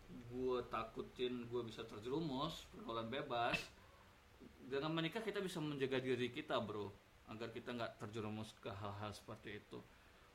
gue 0.08 0.60
takutin 0.72 1.48
gue 1.48 1.62
bisa 1.68 1.84
terjerumus 1.88 2.68
pergaulan 2.72 3.08
bebas 3.12 3.60
dengan 4.68 4.92
menikah 4.92 5.24
kita 5.24 5.40
bisa 5.40 5.64
menjaga 5.64 6.04
diri 6.04 6.28
kita 6.30 6.60
bro. 6.60 6.92
Agar 7.28 7.52
kita 7.52 7.76
nggak 7.76 8.00
terjerumus 8.00 8.56
ke 8.64 8.72
hal-hal 8.72 9.12
seperti 9.12 9.60
itu. 9.60 9.80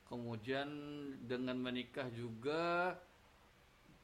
Kemudian 0.09 0.69
dengan 1.25 1.57
menikah 1.57 2.05
juga 2.13 2.93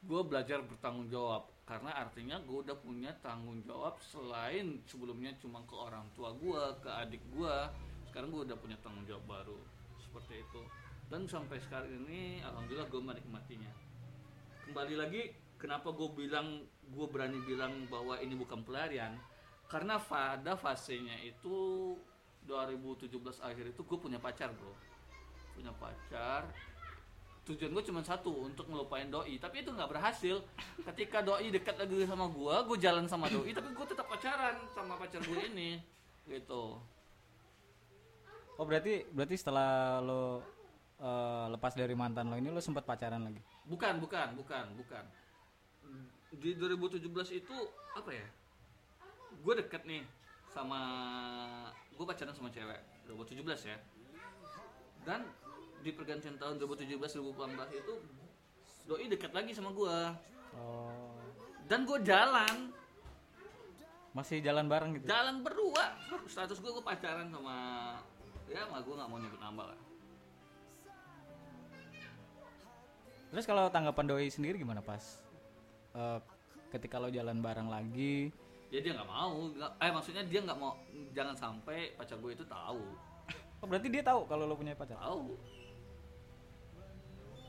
gue 0.04 0.22
belajar 0.24 0.64
bertanggung 0.64 1.08
jawab. 1.12 1.52
Karena 1.68 2.00
artinya 2.00 2.40
gue 2.40 2.64
udah 2.64 2.76
punya 2.80 3.12
tanggung 3.20 3.60
jawab 3.68 4.00
selain 4.00 4.80
sebelumnya 4.88 5.36
cuma 5.36 5.60
ke 5.68 5.76
orang 5.76 6.08
tua 6.16 6.32
gue 6.32 6.62
ke 6.80 6.88
adik 6.88 7.20
gue 7.36 7.56
sekarang 8.08 8.32
gue 8.32 8.42
udah 8.48 8.56
punya 8.56 8.76
tanggung 8.80 9.04
jawab 9.04 9.24
baru. 9.28 9.60
Seperti 10.00 10.40
itu. 10.40 10.62
Dan 11.12 11.28
sampai 11.28 11.60
sekarang 11.60 11.92
ini 12.04 12.40
alhamdulillah 12.40 12.88
gue 12.88 13.00
menikmatinya. 13.04 13.72
Kembali 14.64 14.94
lagi 14.96 15.22
kenapa 15.60 15.92
gue 15.92 16.08
bilang 16.16 16.64
gue 16.88 17.06
berani 17.12 17.36
bilang 17.44 17.84
bahwa 17.92 18.16
ini 18.16 18.32
bukan 18.32 18.64
pelarian 18.64 19.12
karena 19.68 20.00
pada 20.00 20.56
fasenya 20.56 21.20
itu 21.20 21.92
2017 22.48 23.12
akhir 23.44 23.76
itu 23.76 23.80
gue 23.84 23.98
punya 24.00 24.16
pacar 24.16 24.48
bro. 24.56 24.72
Punya 25.52 25.70
pacar. 25.76 26.48
Tujuan 27.44 27.76
gue 27.76 27.84
cuma 27.84 28.00
satu 28.00 28.48
untuk 28.48 28.64
ngelupain 28.72 29.12
doi. 29.12 29.36
Tapi 29.36 29.60
itu 29.60 29.68
nggak 29.68 29.92
berhasil. 29.92 30.40
Ketika 30.88 31.20
doi 31.20 31.52
dekat 31.52 31.76
lagi 31.76 32.08
sama 32.08 32.32
gue 32.32 32.54
gue 32.64 32.76
jalan 32.80 33.04
sama 33.04 33.28
doi 33.28 33.52
tapi 33.52 33.68
gue 33.76 33.86
tetap 33.86 34.08
pacaran 34.08 34.56
sama 34.72 34.96
pacar 34.96 35.20
gue 35.20 35.38
ini 35.52 35.76
gitu. 36.24 36.80
Oh 38.58 38.64
berarti 38.64 39.04
berarti 39.12 39.36
setelah 39.36 40.00
lo 40.00 40.40
uh, 40.98 41.46
lepas 41.52 41.76
dari 41.76 41.92
mantan 41.92 42.32
lo 42.32 42.40
ini 42.40 42.48
lo 42.48 42.64
sempat 42.64 42.88
pacaran 42.88 43.20
lagi? 43.20 43.44
Bukan 43.68 44.00
bukan 44.00 44.32
bukan 44.32 44.64
bukan. 44.80 45.04
Di 46.32 46.56
2017 46.56 47.04
itu 47.36 47.56
apa 47.96 48.12
ya 48.12 48.28
gue 49.38 49.54
deket 49.64 49.82
nih 49.86 50.02
sama 50.50 50.80
gue 51.94 52.04
pacaran 52.06 52.34
sama 52.34 52.50
cewek 52.50 52.80
2017 53.10 53.70
ya. 53.70 53.78
Dan 55.06 55.24
di 55.80 55.90
pergantian 55.94 56.36
tahun 56.36 56.58
2017 56.58 56.98
2018 56.98 57.80
itu 57.80 57.94
doi 58.88 59.06
deket 59.06 59.30
lagi 59.30 59.54
sama 59.54 59.70
gue 59.72 59.98
oh. 60.58 61.14
Dan 61.68 61.84
gue 61.84 61.98
jalan. 62.02 62.72
Masih 64.16 64.40
jalan 64.42 64.66
bareng 64.66 64.98
gitu? 64.98 65.04
Jalan 65.06 65.44
berdua. 65.44 65.94
Status 66.26 66.58
gue 66.58 66.70
gue 66.72 66.84
pacaran 66.84 67.28
sama 67.30 67.56
ya 68.48 68.64
sama 68.64 68.80
gue 68.80 68.94
nggak 68.96 69.08
mau 69.08 69.18
nyebut 69.20 69.40
nama 69.40 69.62
lah. 69.74 69.80
Terus 73.28 73.44
kalau 73.44 73.68
tanggapan 73.68 74.08
doi 74.08 74.32
sendiri 74.32 74.56
gimana 74.56 74.80
pas 74.80 75.28
Eh, 75.98 76.20
ketika 76.70 77.00
lo 77.02 77.08
jalan 77.08 77.40
bareng 77.40 77.66
lagi 77.72 78.28
ya 78.68 78.78
dia 78.84 78.92
nggak 78.96 79.08
mau. 79.08 79.48
Nggak- 79.52 79.74
eh 79.80 79.90
maksudnya 79.92 80.22
dia 80.28 80.40
nggak 80.44 80.58
mau 80.58 80.72
jangan 81.12 81.34
sampai 81.36 81.96
pacar 81.96 82.16
gue 82.20 82.32
itu 82.32 82.44
tahu. 82.44 82.82
Oh 83.58 83.66
berarti 83.66 83.88
dia 83.90 84.02
tahu 84.06 84.22
kalau 84.28 84.46
lo 84.46 84.54
punya 84.54 84.76
pacar? 84.78 84.96
Tahu. 85.00 85.34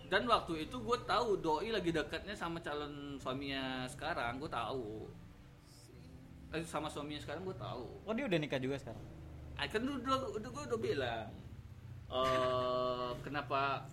Dan 0.09 0.25
waktu 0.25 0.65
itu 0.65 0.75
gue 0.81 0.97
tahu 1.05 1.37
doi 1.37 1.69
lagi 1.69 1.93
dekatnya 1.93 2.33
sama 2.33 2.57
calon 2.57 3.21
suaminya 3.21 3.85
sekarang 3.85 4.41
gue 4.41 4.49
tahu. 4.49 5.05
Eh, 6.49 6.65
sama 6.65 6.89
suaminya 6.89 7.21
sekarang 7.21 7.45
gue 7.45 7.53
tahu. 7.53 7.85
Oh 8.09 8.13
dia 8.17 8.25
udah 8.25 8.39
nikah 8.41 8.57
juga 8.57 8.81
sekarang? 8.81 9.05
Ah, 9.53 9.69
kan 9.69 9.85
udah 9.85 10.33
udah 10.39 10.49
gue 10.49 10.63
udah 10.71 10.79
bilang 10.81 11.29
eh 12.09 13.09
kenapa 13.25 13.85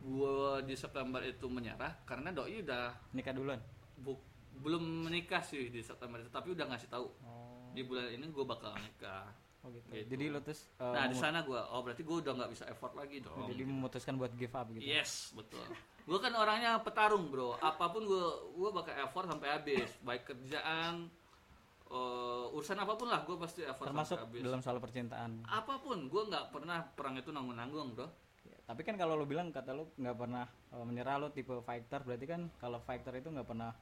gue 0.00 0.64
di 0.64 0.72
September 0.72 1.20
itu 1.20 1.44
menyerah? 1.44 1.92
Karena 2.08 2.32
doi 2.32 2.64
udah 2.64 2.96
nikah 3.12 3.36
duluan? 3.36 3.60
bu- 4.00 4.20
belum 4.60 5.10
menikah 5.10 5.42
sih 5.42 5.70
di 5.72 5.82
September 5.82 6.22
itu 6.22 6.30
tapi 6.30 6.54
udah 6.54 6.66
ngasih 6.70 6.88
tahu. 6.90 7.06
Oh, 7.26 7.44
di 7.74 7.82
bulan 7.82 8.06
ini 8.14 8.30
gue 8.30 8.44
bakal 8.46 8.70
nikah 8.78 9.26
oh 9.64 9.68
gitu. 9.72 9.86
Gitu. 9.90 10.06
jadi 10.14 10.24
lo 10.30 10.40
terus 10.44 10.68
eh, 10.76 10.92
nah 10.92 11.04
di 11.08 11.16
sana 11.16 11.40
gue 11.42 11.56
oh 11.56 11.80
berarti 11.82 12.02
gue 12.04 12.16
udah 12.22 12.32
nggak 12.36 12.50
bisa 12.54 12.64
effort 12.70 12.94
lagi 12.94 13.18
dong. 13.24 13.48
Jadi 13.50 13.62
memutuskan 13.66 14.14
buat 14.20 14.32
give 14.38 14.54
up 14.54 14.70
gitu. 14.70 14.84
Yes 14.84 15.34
betul. 15.34 15.64
Gue 16.04 16.18
kan 16.20 16.32
orangnya 16.36 16.78
petarung 16.84 17.32
bro. 17.32 17.56
Apa 17.58 17.90
pun 17.90 18.06
gue 18.06 18.24
gue 18.54 18.70
bakal 18.70 18.94
effort 19.00 19.26
sampai 19.26 19.48
habis. 19.50 19.90
Baik 20.04 20.22
kerjaan 20.30 21.08
eh, 21.88 22.54
urusan 22.54 22.78
apa 22.78 22.92
pun 22.94 23.08
lah 23.10 23.24
gue 23.24 23.36
pasti 23.40 23.64
effort 23.64 23.90
termasuk 23.90 24.20
sampai 24.20 24.38
habis. 24.38 24.42
dalam 24.44 24.60
soal 24.62 24.78
percintaan. 24.78 25.30
Apa 25.48 25.80
pun 25.80 26.06
gue 26.06 26.22
nggak 26.30 26.54
pernah 26.54 26.84
perang 26.84 27.18
itu 27.18 27.32
nanggung 27.34 27.56
nanggung 27.56 27.96
bro. 27.96 28.06
Ya, 28.44 28.60
tapi 28.68 28.84
kan 28.84 29.00
kalau 29.00 29.16
lo 29.16 29.24
bilang 29.24 29.48
kata 29.48 29.72
lo 29.72 29.96
nggak 29.96 30.16
pernah 30.20 30.44
eh, 30.46 30.84
menyerah 30.84 31.16
lo 31.16 31.32
tipe 31.32 31.56
fighter 31.64 32.04
berarti 32.04 32.26
kan 32.28 32.52
kalau 32.60 32.78
fighter 32.84 33.16
itu 33.16 33.32
nggak 33.32 33.48
pernah 33.48 33.72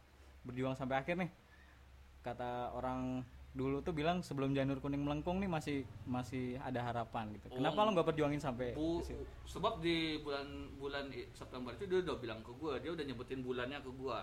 berjuang 0.43 0.75
sampai 0.75 0.99
akhir 0.99 1.17
nih. 1.19 1.31
Kata 2.23 2.71
orang 2.75 3.23
dulu 3.53 3.85
tuh 3.85 3.93
bilang 3.93 4.25
sebelum 4.25 4.57
janur 4.57 4.81
kuning 4.81 5.05
melengkung 5.05 5.37
nih 5.37 5.51
masih 5.51 5.85
masih 6.09 6.57
ada 6.65 6.81
harapan 6.81 7.29
gitu. 7.37 7.53
Kenapa 7.53 7.85
Oh. 7.85 7.85
lo 7.85 7.91
nggak 7.93 8.09
perjuangin 8.15 8.41
sampai 8.41 8.73
Bu, 8.73 9.05
sebab 9.45 9.85
di 9.85 10.17
bulan 10.25 10.73
bulan 10.81 11.13
September 11.37 11.77
itu 11.77 11.85
dia 11.85 12.01
udah 12.01 12.17
bilang 12.17 12.41
ke 12.41 12.49
gue 12.57 12.73
dia 12.81 12.91
udah 12.97 13.05
nyebutin 13.05 13.45
bulannya 13.45 13.77
ke 13.85 13.91
gue 13.93 14.19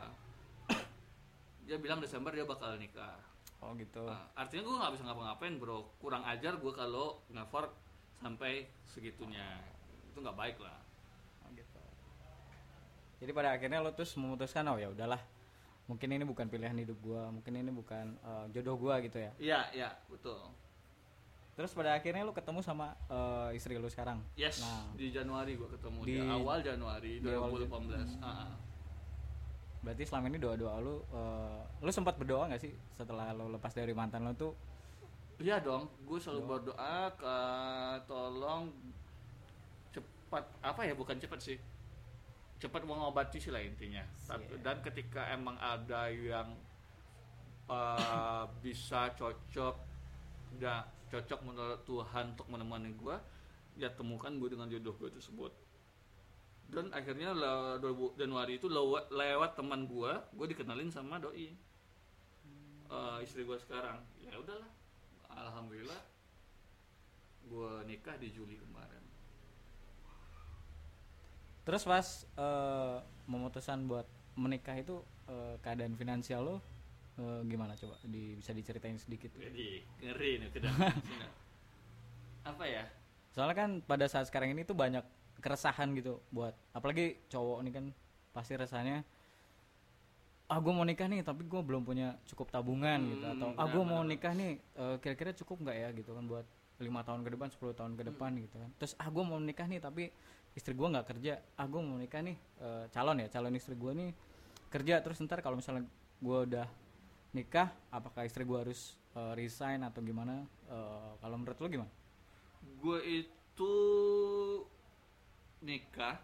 dia 1.70 1.78
bilang 1.78 2.02
Desember 2.02 2.34
dia 2.34 2.42
bakal 2.42 2.74
nikah. 2.82 3.22
Oh 3.60 3.76
gitu. 3.76 4.08
Nah, 4.08 4.32
artinya 4.34 4.66
gue 4.66 4.76
nggak 4.82 4.92
bisa 4.98 5.04
ngapa-ngapain 5.06 5.54
bro. 5.60 5.86
Kurang 6.02 6.24
ajar 6.26 6.58
gue 6.58 6.74
kalau 6.74 7.22
ngeffort 7.30 7.70
sampai 8.18 8.66
segitunya. 8.88 9.62
Itu 10.10 10.24
nggak 10.24 10.38
baik 10.40 10.58
lah. 10.64 10.80
Oh, 11.46 11.52
gitu. 11.54 11.82
Jadi 13.20 13.32
pada 13.36 13.54
akhirnya 13.54 13.84
lo 13.84 13.92
terus 13.94 14.16
memutuskan 14.18 14.66
oh 14.72 14.80
ya 14.80 14.90
udahlah. 14.90 15.22
Mungkin 15.90 16.06
ini 16.08 16.22
bukan 16.22 16.46
pilihan 16.46 16.78
hidup 16.78 17.02
gua, 17.02 17.28
mungkin 17.28 17.50
ini 17.52 17.74
bukan 17.74 18.14
eh, 18.16 18.46
jodoh 18.54 18.78
gua 18.78 19.02
gitu 19.02 19.18
ya. 19.18 19.32
iya 19.38 19.60
iya 19.74 19.90
betul 20.06 20.38
Terus 21.58 21.76
pada 21.76 21.92
akhirnya 21.92 22.24
lo 22.24 22.32
ketemu 22.32 22.62
sama 22.62 22.94
eh, 23.10 23.58
istri 23.58 23.76
lo 23.76 23.90
sekarang. 23.90 24.22
yes 24.34 24.62
Nah. 24.62 24.94
di 24.94 25.10
Januari 25.10 25.58
gue 25.58 25.68
ketemu 25.68 26.00
di, 26.06 26.16
Di- 26.16 26.24
awal 26.24 26.62
Januari 26.62 27.20
di 27.20 27.28
awal 27.28 27.52
2018 27.60 28.22
ah. 28.22 28.54
Berarti 29.80 30.04
selama 30.04 30.28
ini 30.28 30.38
doa-doa 30.38 30.76
lo 30.78 30.96
eh, 31.10 31.60
lo 31.82 31.90
sempat 31.90 32.16
berdoa 32.16 32.48
nggak 32.48 32.62
sih 32.62 32.72
setelah 32.94 33.34
lo 33.34 33.50
lepas 33.50 33.74
dari 33.74 33.92
mantan 33.92 34.24
lo 34.24 34.32
tuh? 34.38 34.54
Iya 35.40 35.58
dong, 35.58 35.88
gue 36.04 36.20
selalu 36.20 36.42
berdoa 36.46 37.12
ke 37.16 37.36
tolong 38.06 38.68
cepat 39.90 40.44
apa 40.62 40.82
ya 40.84 40.92
bukan 40.94 41.16
cepat 41.16 41.40
sih, 41.40 41.58
cepat 42.60 42.84
mengobati 42.84 43.40
sih 43.40 43.50
lah 43.50 43.60
intinya. 43.60 44.04
Tapi- 44.22 44.60
Dan 44.60 44.80
ketika 44.80 45.26
emang 45.30 45.56
ada 45.56 46.08
yang 46.08 46.54
uh, 47.66 48.44
bisa 48.64 49.10
cocok, 49.14 49.76
dan 50.54 50.84
cocok 51.08 51.40
menurut 51.42 51.82
Tuhan 51.82 52.36
untuk 52.36 52.48
menemani 52.48 52.92
gue, 52.94 53.16
ya 53.76 53.90
temukan 53.90 54.32
gue 54.34 54.50
dengan 54.50 54.68
jodoh 54.68 54.96
gue 54.96 55.10
tersebut. 55.10 55.52
dan 56.70 56.86
akhirnya 56.94 57.34
le- 57.34 57.82
2000 57.82 58.14
Januari 58.16 58.62
itu 58.62 58.70
lewat, 58.70 59.10
lewat 59.10 59.58
teman 59.58 59.90
gua 59.90 60.22
gua 60.30 60.46
dikenalin 60.46 60.94
sama 60.94 61.18
doi 61.18 61.50
Eh, 62.86 63.18
istri 63.26 63.42
gua 63.42 63.58
sekarang 63.58 63.98
ya 64.20 64.38
udahlah 64.38 64.70
alhamdulillah 65.34 65.98
gua 67.46 67.82
nikah 67.86 68.14
di 68.18 68.30
Juli 68.30 68.54
kemarin 68.54 69.02
Terus 71.70 71.86
pas 71.86 72.26
eh, 72.26 72.98
memutuskan 73.30 73.86
buat 73.86 74.10
menikah 74.34 74.74
itu 74.74 75.06
eh, 75.30 75.54
keadaan 75.62 75.94
finansial 75.94 76.42
lo 76.42 76.56
eh, 77.22 77.46
gimana? 77.46 77.78
Coba 77.78 78.02
di, 78.10 78.34
bisa 78.34 78.58
diceritain 78.58 78.98
sedikit. 78.98 79.30
jadi 79.38 79.86
ngeri 80.02 80.32
nih 80.42 80.50
kedang 80.50 80.74
apa 82.50 82.66
ya? 82.66 82.90
Soalnya 83.38 83.54
kan 83.54 83.70
pada 83.86 84.10
saat 84.10 84.26
sekarang 84.26 84.58
ini 84.58 84.66
tuh 84.66 84.74
banyak 84.74 85.06
keresahan 85.46 85.94
gitu 85.94 86.26
buat 86.34 86.58
apalagi 86.74 87.22
cowok 87.30 87.62
nih 87.62 87.74
kan 87.78 87.86
pasti 88.34 88.58
rasanya 88.58 89.06
ah 90.50 90.58
gue 90.58 90.74
mau 90.74 90.82
nikah 90.82 91.06
nih 91.06 91.22
tapi 91.22 91.46
gue 91.46 91.62
belum 91.62 91.86
punya 91.86 92.18
cukup 92.26 92.50
tabungan 92.50 92.98
gitu. 93.14 93.26
Hmm, 93.30 93.34
atau 93.38 93.48
ah 93.54 93.70
gue 93.70 93.84
mau 93.86 94.02
nikah 94.02 94.34
nih 94.34 94.58
eh, 94.58 94.98
kira-kira 94.98 95.38
cukup 95.38 95.70
nggak 95.70 95.78
ya? 95.78 95.90
Gitu 95.94 96.18
kan 96.18 96.26
buat 96.26 96.50
lima 96.82 97.06
tahun 97.06 97.22
ke 97.22 97.30
depan 97.38 97.48
10 97.54 97.78
tahun 97.78 97.94
ke 97.94 98.04
depan 98.10 98.32
gitu 98.42 98.58
kan. 98.58 98.70
Terus 98.82 98.98
ah 98.98 99.06
gue 99.14 99.22
mau 99.22 99.38
nikah 99.38 99.70
nih 99.70 99.78
tapi 99.78 100.10
istri 100.58 100.74
gue 100.74 100.88
nggak 100.88 101.08
kerja 101.16 101.40
ah 101.58 101.66
gue 101.70 101.82
mau 101.82 101.98
nikah 101.98 102.22
nih 102.26 102.38
eh, 102.62 102.86
calon 102.90 103.22
ya 103.22 103.28
calon 103.30 103.54
istri 103.56 103.78
gue 103.78 103.92
nih 103.94 104.10
kerja 104.70 105.02
terus 105.02 105.22
ntar 105.26 105.42
kalau 105.42 105.58
misalnya 105.58 105.86
gue 106.20 106.38
udah 106.46 106.68
nikah 107.34 107.70
apakah 107.94 108.26
istri 108.26 108.46
gue 108.46 108.58
harus 108.58 108.98
eh, 109.18 109.34
resign 109.38 109.86
atau 109.86 110.02
gimana? 110.02 110.46
Eh, 110.70 111.12
kalau 111.22 111.36
menurut 111.38 111.58
lo 111.62 111.68
gimana? 111.70 111.92
Gue 112.82 113.00
itu 113.06 113.74
nikah 115.62 116.18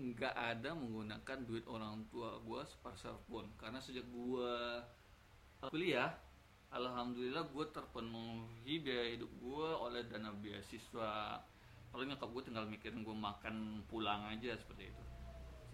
nggak 0.00 0.34
ada 0.34 0.72
menggunakan 0.72 1.38
duit 1.44 1.64
orang 1.68 2.08
tua 2.08 2.40
gue 2.40 2.60
sepeser 2.64 3.12
pun 3.28 3.44
karena 3.60 3.76
sejak 3.84 4.06
gue 4.08 4.54
kuliah 5.68 6.16
alhamdulillah 6.72 7.44
gue 7.52 7.66
terpenuhi 7.68 8.80
biaya 8.80 9.12
hidup 9.12 9.28
gue 9.28 9.68
oleh 9.76 10.02
dana 10.08 10.32
beasiswa 10.32 11.44
kalau 11.90 12.06
nyokap 12.06 12.30
gue 12.30 12.42
tinggal 12.46 12.64
mikirin 12.70 13.02
gue 13.02 13.12
makan 13.12 13.82
pulang 13.90 14.30
aja 14.30 14.54
seperti 14.54 14.94
itu. 14.94 15.04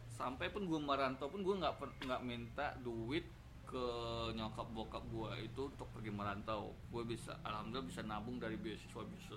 Sampai 0.08 0.48
pun 0.48 0.64
gue 0.64 0.80
merantau 0.80 1.28
pun 1.28 1.44
gue 1.44 1.54
nggak 1.60 1.76
nggak 2.08 2.22
minta 2.24 2.72
duit 2.80 3.28
ke 3.68 3.86
nyokap 4.32 4.64
bokap 4.72 5.04
gue 5.12 5.44
itu 5.44 5.68
untuk 5.68 5.84
pergi 5.92 6.08
merantau. 6.08 6.72
Gue 6.88 7.04
bisa 7.04 7.36
alhamdulillah 7.44 7.84
bisa 7.84 8.00
nabung 8.00 8.40
dari 8.40 8.56
beasiswa 8.56 9.04
beasiswa 9.04 9.36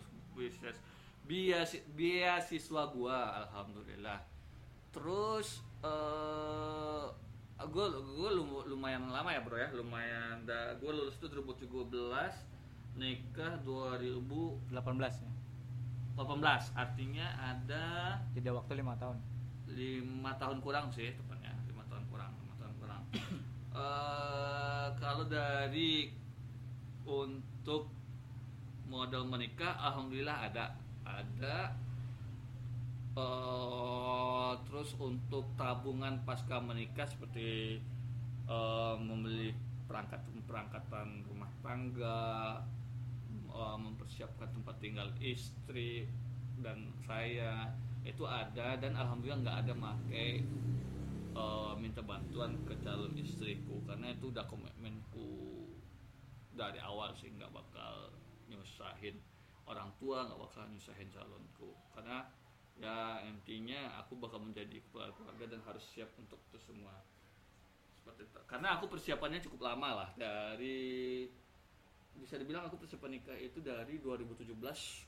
beasiswa 1.27 1.83
beasiswa, 1.99 2.81
gue 2.95 3.17
alhamdulillah. 3.43 4.23
Terus 4.95 5.59
eh 5.83 7.07
gue 7.59 7.85
gue 7.91 8.29
lumayan 8.71 9.11
lama 9.11 9.35
ya 9.35 9.43
bro 9.43 9.59
ya. 9.59 9.67
Lumayan 9.75 10.47
gue 10.79 10.91
lulus 10.95 11.19
itu 11.19 11.27
2017 11.27 11.91
nikah 12.95 13.59
2018 13.67 15.38
18 16.19 16.43
ya 16.43 16.59
artinya 16.75 17.27
ada 17.39 17.85
jeda 18.35 18.51
waktu 18.51 18.83
lima 18.83 18.91
tahun. 18.99 19.15
lima 19.71 20.35
tahun 20.35 20.59
kurang 20.59 20.91
sih 20.91 21.15
tepatnya. 21.15 21.55
Lima 21.71 21.87
tahun 21.87 22.03
kurang 22.11 22.31
lima 22.43 22.55
tahun 22.59 22.73
kurang. 22.83 23.03
Eh, 23.69 24.87
kalau 24.99 25.23
dari 25.29 26.11
untuk 27.07 27.87
modal 28.91 29.23
menikah 29.23 29.79
alhamdulillah 29.79 30.51
ada. 30.51 30.75
Ada. 31.07 31.57
Eh, 33.15 34.51
terus 34.67 34.91
untuk 34.99 35.47
tabungan 35.55 36.19
pasca 36.27 36.59
menikah 36.59 37.07
seperti 37.07 37.79
eh, 38.49 38.95
membeli 38.99 39.55
perangkat 39.87 40.27
perangkatan 40.43 41.23
rumah 41.29 41.47
tangga 41.63 42.59
eh, 43.49 43.77
mempersiapkan 43.77 44.49
tempat 44.53 44.75
tinggal 44.81 45.09
istri 45.19 46.05
dan 46.59 46.91
saya 47.07 47.71
itu 48.07 48.23
ada 48.23 48.79
dan 48.79 48.95
alhamdulillah 48.95 49.41
nggak 49.43 49.59
ada 49.67 49.73
pakai 49.75 50.29
eh, 51.35 51.73
minta 51.81 52.01
bantuan 52.05 52.57
ke 52.63 52.77
calon 52.81 53.13
istriku 53.17 53.81
karena 53.85 54.13
itu 54.13 54.31
udah 54.31 54.45
komitmenku 54.47 55.59
dari 56.53 56.79
awal 56.83 57.15
sih 57.15 57.31
nggak 57.31 57.51
bakal 57.55 58.11
nyusahin 58.51 59.15
orang 59.69 59.93
tua 60.01 60.25
nggak 60.25 60.39
bakal 60.41 60.65
nyusahin 60.65 61.07
calonku. 61.13 61.71
Karena 61.93 62.25
ya 62.81 63.21
intinya 63.29 64.01
aku 64.01 64.17
bakal 64.17 64.41
menjadi 64.41 64.81
kepala 64.81 65.13
keluarga 65.13 65.45
dan 65.45 65.61
harus 65.63 65.85
siap 65.85 66.09
untuk 66.17 66.41
itu 66.49 66.57
semua. 66.59 66.91
Karena 68.49 68.81
aku 68.81 68.89
persiapannya 68.89 69.39
cukup 69.45 69.69
lama 69.69 69.89
lah 70.03 70.09
dari 70.17 71.29
bisa 72.17 72.35
dibilang 72.37 72.67
aku 72.69 72.77
persiapan 72.81 73.17
nikah 73.17 73.37
itu 73.37 73.61
dari 73.61 73.97
2017 74.01 74.53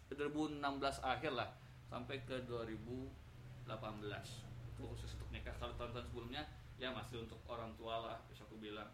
eh, 0.10 0.16
2016 0.16 0.62
akhir 1.06 1.32
lah 1.38 1.50
sampai 1.92 2.24
ke 2.24 2.42
2018 2.48 3.68
itu 3.68 4.82
khusus 4.82 5.12
untuk 5.20 5.30
nikah. 5.30 5.54
Kalau 5.60 5.76
tahun-tahun 5.76 6.08
sebelumnya 6.10 6.44
ya 6.82 6.90
masih 6.90 7.22
untuk 7.22 7.38
orang 7.46 7.70
tua 7.78 8.00
lah 8.00 8.18
bisa 8.32 8.42
aku 8.48 8.58
bilang. 8.58 8.90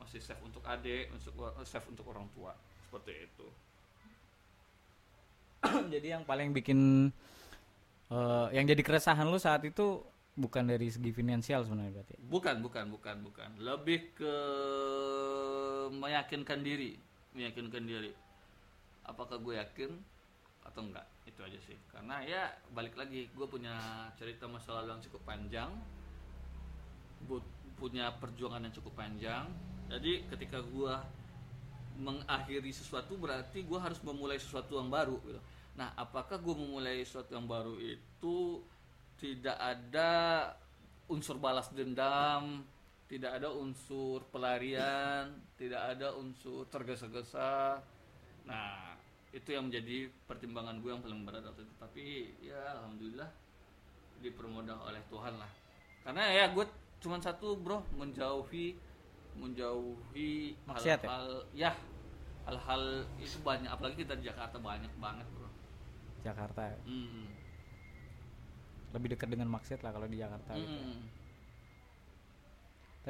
Masih 0.00 0.16
save 0.18 0.40
untuk 0.40 0.64
adik 0.64 1.12
untuk 1.12 1.36
save 1.62 1.86
untuk 1.92 2.08
orang 2.08 2.26
tua. 2.32 2.56
Seperti 2.88 3.12
itu. 3.28 3.46
Jadi 5.92 6.06
yang 6.10 6.24
paling 6.24 6.56
bikin 6.56 7.12
eh, 8.08 8.46
yang 8.56 8.64
jadi 8.64 8.80
keresahan 8.80 9.28
lu 9.28 9.36
saat 9.36 9.60
itu 9.68 10.00
bukan 10.40 10.64
dari 10.64 10.88
segi 10.88 11.12
finansial 11.12 11.68
sebenarnya 11.68 12.00
berarti? 12.00 12.14
Bukan 12.16 12.56
bukan 12.64 12.84
bukan 12.88 13.16
bukan. 13.20 13.50
Lebih 13.60 14.16
ke 14.16 14.34
meyakinkan 15.92 16.64
diri 16.64 17.09
meyakinkan 17.34 17.84
diri. 17.86 18.12
Apakah 19.06 19.38
gue 19.40 19.58
yakin 19.58 19.90
atau 20.66 20.80
enggak? 20.84 21.06
Itu 21.26 21.40
aja 21.42 21.58
sih. 21.64 21.76
Karena 21.90 22.22
ya 22.22 22.50
balik 22.74 22.94
lagi 22.98 23.30
gue 23.32 23.46
punya 23.46 24.06
cerita 24.18 24.46
masa 24.46 24.80
lalu 24.80 24.98
yang 24.98 25.02
cukup 25.06 25.22
panjang. 25.24 25.70
Bu- 27.26 27.58
punya 27.80 28.12
perjuangan 28.20 28.68
yang 28.68 28.74
cukup 28.76 28.92
panjang. 28.92 29.48
Jadi 29.88 30.28
ketika 30.28 30.60
gue 30.60 30.94
mengakhiri 32.00 32.72
sesuatu 32.72 33.16
berarti 33.16 33.64
gue 33.64 33.78
harus 33.80 34.00
memulai 34.00 34.40
sesuatu 34.40 34.80
yang 34.80 34.88
baru 34.88 35.20
gitu. 35.24 35.40
Nah, 35.76 35.92
apakah 35.96 36.36
gue 36.40 36.54
memulai 36.56 37.04
sesuatu 37.04 37.32
yang 37.36 37.48
baru 37.48 37.76
itu 37.80 38.60
tidak 39.20 39.56
ada 39.56 40.10
unsur 41.08 41.36
balas 41.36 41.68
dendam, 41.72 42.64
tidak 43.10 43.42
ada 43.42 43.50
unsur 43.50 44.22
pelarian, 44.30 45.34
tidak 45.58 45.82
ada 45.98 46.14
unsur 46.14 46.62
tergesa-gesa. 46.70 47.82
Nah, 48.46 48.94
itu 49.34 49.50
yang 49.50 49.66
menjadi 49.66 50.06
pertimbangan 50.30 50.78
gue 50.78 50.94
yang 50.94 51.02
paling 51.02 51.26
berat 51.26 51.42
waktu 51.42 51.66
itu. 51.66 51.74
Tapi 51.74 52.04
ya 52.38 52.78
alhamdulillah 52.78 53.30
dipermudah 54.22 54.78
oleh 54.86 55.02
Tuhan 55.10 55.34
lah. 55.42 55.50
Karena 56.06 56.22
ya 56.30 56.54
gue 56.54 56.62
cuman 57.02 57.18
satu 57.18 57.58
bro 57.58 57.82
menjauhi 57.98 58.76
menjauhi 59.34 60.54
Maksiat 60.68 61.00
ya? 61.00 61.08
hal-hal 61.08 61.28
ya 61.56 61.70
hal-hal 62.44 62.82
itu 63.16 63.40
banyak 63.40 63.70
apalagi 63.72 64.04
kita 64.04 64.20
di 64.20 64.28
Jakarta 64.28 64.60
banyak 64.60 64.92
banget 65.00 65.24
bro 65.32 65.48
Jakarta 66.20 66.68
ya. 66.68 66.78
Hmm. 66.84 67.24
lebih 68.92 69.16
dekat 69.16 69.32
dengan 69.32 69.48
maksud 69.48 69.80
lah 69.80 69.96
kalau 69.96 70.04
di 70.10 70.20
Jakarta 70.20 70.52
gitu. 70.60 70.76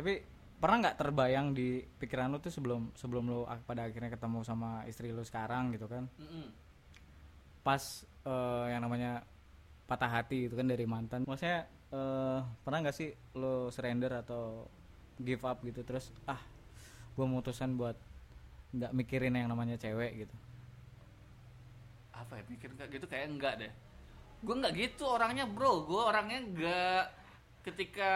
Tapi 0.00 0.16
pernah 0.56 0.80
nggak 0.80 0.96
terbayang 0.96 1.52
di 1.52 1.84
pikiran 1.84 2.32
lu 2.32 2.40
tuh 2.40 2.48
sebelum 2.48 2.88
sebelum 2.96 3.28
lu 3.28 3.44
pada 3.68 3.84
akhirnya 3.84 4.08
ketemu 4.08 4.40
sama 4.40 4.80
istri 4.88 5.12
lu 5.12 5.20
sekarang 5.20 5.76
gitu 5.76 5.84
kan? 5.84 6.08
Hmm. 6.16 6.48
pas 7.60 8.08
eh, 8.24 8.66
yang 8.72 8.80
namanya 8.80 9.20
patah 9.84 10.08
hati 10.08 10.48
itu 10.48 10.56
kan 10.56 10.64
dari 10.64 10.88
mantan. 10.88 11.28
Maksudnya 11.28 11.68
eh, 11.92 12.40
pernah 12.64 12.78
nggak 12.80 12.96
sih 12.96 13.12
lo 13.36 13.68
surrender 13.68 14.24
atau 14.24 14.64
give 15.20 15.44
up 15.44 15.60
gitu? 15.68 15.84
Terus 15.84 16.08
ah 16.24 16.40
gue 17.12 17.24
memutuskan 17.28 17.76
buat 17.76 18.00
nggak 18.72 18.96
mikirin 18.96 19.36
yang 19.36 19.52
namanya 19.52 19.76
cewek 19.76 20.24
gitu. 20.24 20.36
Apa 22.16 22.40
ya 22.40 22.42
mikir 22.48 22.72
kayak 22.72 22.88
gitu? 22.88 23.04
Kayak 23.04 23.26
enggak 23.28 23.54
deh. 23.60 23.72
Gue 24.40 24.54
nggak 24.56 24.72
gitu 24.80 25.04
orangnya 25.04 25.44
bro. 25.44 25.84
Gue 25.84 26.00
orangnya 26.00 26.40
nggak 26.40 27.19
ketika 27.61 28.12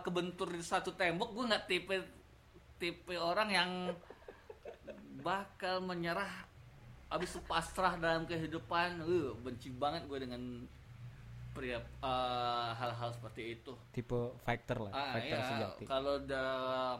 kebentur 0.00 0.48
di 0.48 0.64
satu 0.64 0.96
tembok 0.96 1.36
gue 1.36 1.44
nggak 1.52 1.64
tipe 1.68 1.96
tipe 2.80 3.14
orang 3.18 3.48
yang 3.52 3.70
bakal 5.20 5.82
menyerah 5.84 6.48
abis 7.08 7.36
itu 7.36 7.40
pasrah 7.48 7.96
dalam 7.96 8.28
kehidupan. 8.28 9.00
Uh, 9.00 9.32
benci 9.40 9.72
banget 9.72 10.04
gue 10.04 10.18
dengan 10.20 10.42
pria 11.56 11.82
eh, 11.82 12.70
hal-hal 12.78 13.10
seperti 13.10 13.58
itu. 13.58 13.74
Tipe 13.90 14.30
fighter 14.46 14.78
lah 14.78 14.92
Ah 14.94 15.18
fighter 15.18 15.38
iya, 15.42 15.48
sejati. 15.50 15.84
kalau 15.90 16.22
udah 16.22 16.48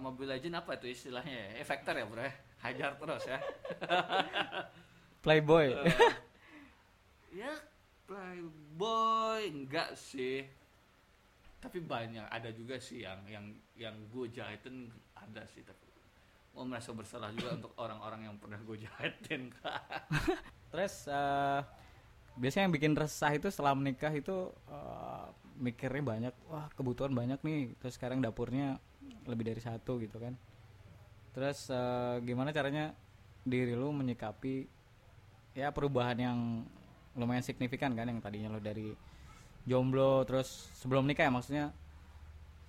Mobile 0.03 0.35
Legend 0.35 0.59
apa 0.59 0.75
itu 0.83 0.91
istilahnya 0.91 1.31
ya? 1.31 1.49
Eh, 1.63 1.67
Vector 1.69 1.95
ya 1.95 2.05
bro 2.11 2.23
ya? 2.27 2.33
Hajar 2.59 2.91
terus 2.99 3.25
ya. 3.31 3.39
Playboy. 5.25 5.79
Ya 7.31 7.55
playboy. 8.09 9.43
Enggak 9.47 9.95
sih 9.95 10.58
tapi 11.59 11.83
banyak 11.83 12.27
ada 12.31 12.51
juga 12.55 12.79
sih 12.79 13.03
yang 13.03 13.19
yang 13.27 13.47
yang 13.75 13.97
gue 14.15 14.31
jahitin 14.31 14.91
ada 15.19 15.43
sih 15.51 15.67
tapi 15.67 15.87
gue 16.55 16.65
merasa 16.67 16.91
bersalah 16.95 17.31
juga 17.35 17.55
untuk 17.55 17.73
orang-orang 17.79 18.31
yang 18.31 18.35
pernah 18.39 18.59
gue 18.63 18.77
jahitin 18.83 19.51
Terus 20.69 21.09
eh, 21.09 21.61
biasanya 22.39 22.69
yang 22.69 22.75
bikin 22.77 22.93
resah 22.95 23.33
itu 23.35 23.49
setelah 23.49 23.73
menikah 23.73 24.13
itu 24.13 24.53
eh, 24.69 25.27
mikirnya 25.59 26.05
banyak, 26.05 26.35
wah 26.49 26.69
kebutuhan 26.77 27.13
banyak 27.13 27.41
nih. 27.41 27.73
Terus 27.81 27.97
sekarang 27.97 28.21
dapurnya 28.21 28.77
lebih 29.25 29.49
dari 29.49 29.61
satu 29.61 30.01
gitu 30.01 30.21
kan. 30.21 30.37
Terus 31.33 31.73
eh, 31.73 32.17
gimana 32.25 32.53
caranya 32.53 32.93
diri 33.49 33.73
lu 33.73 33.95
menyikapi 33.97 34.69
ya 35.57 35.73
perubahan 35.73 36.19
yang 36.21 36.39
lumayan 37.17 37.43
signifikan 37.43 37.97
kan 37.97 38.07
yang 38.07 38.21
tadinya 38.21 38.53
lo 38.53 38.61
dari 38.61 38.93
jomblo 39.69 40.25
terus 40.25 40.73
sebelum 40.81 41.05
nikah 41.05 41.29
ya 41.29 41.33
maksudnya 41.33 41.65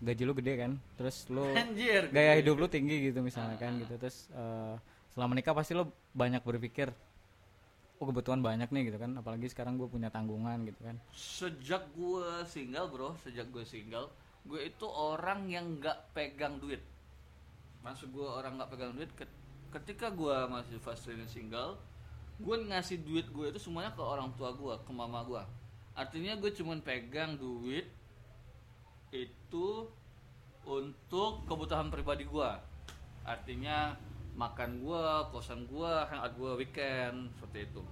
gaji 0.03 0.23
lu 0.27 0.33
gede 0.35 0.53
kan? 0.59 0.71
Terus 0.99 1.27
lu 1.31 1.43
anjir 1.61 2.11
gaya 2.11 2.35
hidup 2.39 2.55
lu 2.59 2.67
tinggi 2.67 3.09
gitu 3.09 3.23
misalnya 3.23 3.55
kan 3.55 3.79
gitu. 3.79 3.95
Terus 3.95 4.27
eh, 4.31 4.75
setelah 5.09 5.27
menikah 5.31 5.55
pasti 5.55 5.73
lu 5.73 5.87
banyak 6.13 6.43
berpikir 6.43 6.91
oh 7.99 8.05
kebutuhan 8.07 8.39
banyak 8.43 8.67
nih 8.71 8.91
gitu 8.91 8.97
kan. 8.99 9.15
Apalagi 9.15 9.47
sekarang 9.47 9.79
gue 9.79 9.87
punya 9.87 10.11
tanggungan 10.11 10.67
gitu 10.67 10.79
kan. 10.83 10.95
Sejak 11.15 11.87
gue 11.95 12.43
single 12.45 12.87
bro 12.91 13.15
sejak 13.23 13.47
gue 13.49 13.63
single 13.63 14.11
gue 14.47 14.59
itu 14.67 14.87
orang 14.87 15.47
yang 15.47 15.79
nggak 15.79 16.11
pegang 16.11 16.59
duit. 16.59 16.83
Maksud 17.83 18.11
gue 18.11 18.27
orang 18.27 18.59
nggak 18.59 18.69
pegang 18.71 18.91
duit 18.91 19.11
ket- 19.15 19.39
ketika 19.71 20.09
gue 20.11 20.35
masih 20.49 20.81
fase 20.81 21.13
single 21.29 21.77
gue 22.39 22.55
ngasih 22.71 23.03
duit 23.03 23.27
gue 23.27 23.51
itu 23.51 23.59
semuanya 23.59 23.91
ke 23.91 23.99
orang 23.99 24.31
tua 24.39 24.55
gue 24.55 24.73
ke 24.87 24.91
mama 24.95 25.19
gue 25.27 25.43
artinya 25.99 26.39
gue 26.39 26.51
cuman 26.55 26.79
pegang 26.79 27.35
duit 27.35 27.83
itu 29.11 29.67
untuk 30.63 31.43
kebutuhan 31.43 31.91
pribadi 31.91 32.23
gue 32.23 32.49
artinya 33.27 33.99
makan 34.33 34.79
gue 34.79 35.03
kosan 35.29 35.67
gue 35.67 35.91
hangout 36.07 36.33
gue 36.33 36.51
weekend 36.57 37.27
seperti 37.35 37.67
itu 37.67 37.83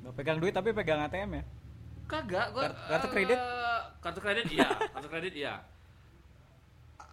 Gak 0.00 0.14
pegang 0.14 0.38
duit 0.38 0.54
tapi 0.54 0.70
pegang 0.70 1.02
ATM 1.02 1.30
ya 1.34 1.44
Kagak, 2.06 2.54
gua 2.54 2.70
Kart- 2.70 2.78
kartu 2.86 3.08
kredit? 3.10 3.34
eh, 3.34 3.80
kartu 3.98 4.20
kredit 4.22 4.46
iya, 4.46 4.68
kartu 4.94 5.08
kredit 5.10 5.34
iya. 5.34 5.54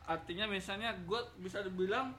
Artinya 0.05 0.45
misalnya 0.45 0.93
gua 1.09 1.25
bisa 1.41 1.65
dibilang 1.65 2.13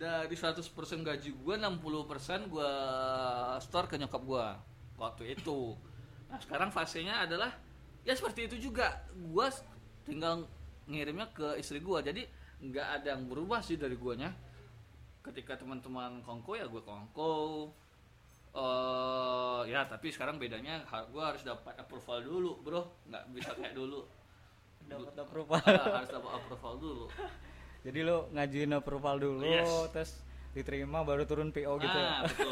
dari 0.00 0.32
100% 0.32 0.64
gaji 1.04 1.36
gua 1.36 1.60
60% 1.60 2.48
gua 2.48 2.70
store 3.60 3.84
ke 3.84 4.00
nyokap 4.00 4.22
gua 4.24 4.56
waktu 4.96 5.36
itu. 5.36 5.76
Nah, 6.26 6.38
sekarang 6.38 6.70
fasenya 6.70 7.22
adalah 7.22 7.54
ya 8.02 8.12
seperti 8.12 8.46
itu 8.46 8.70
juga. 8.70 9.02
Gua 9.30 9.50
tinggal 10.02 10.46
ngirimnya 10.86 11.30
ke 11.30 11.56
istri 11.56 11.78
gua. 11.78 12.00
Jadi 12.00 12.26
nggak 12.58 12.88
ada 13.02 13.14
yang 13.14 13.26
berubah 13.26 13.60
sih 13.60 13.76
dari 13.76 13.94
guanya. 13.94 14.32
Ketika 15.20 15.58
teman-teman 15.58 16.22
kongko 16.22 16.54
ya 16.54 16.66
gua 16.66 16.82
kongko, 16.82 17.32
eh 18.56 19.60
ya 19.68 19.84
tapi 19.84 20.08
sekarang 20.08 20.40
bedanya 20.40 20.80
gue 21.12 21.20
harus 21.20 21.44
dapat 21.44 21.76
approval 21.76 22.24
dulu 22.24 22.52
bro 22.64 22.82
nggak 23.04 23.24
bisa 23.36 23.52
kayak 23.52 23.76
dulu 23.76 24.08
dapat 24.88 25.12
approval 25.12 25.60
Ah, 25.60 26.00
harus 26.00 26.08
dapat 26.08 26.32
approval 26.32 26.74
dulu 26.80 27.04
jadi 27.84 27.98
lu 28.00 28.16
ngajuin 28.32 28.72
approval 28.72 29.16
dulu 29.20 29.44
Yes. 29.44 29.68
terus 29.92 30.12
diterima 30.56 31.04
baru 31.04 31.28
turun 31.28 31.52
PO 31.52 31.68
gitu 31.76 31.98
ya 32.00 32.08
ah 32.08 32.20
betul 32.24 32.48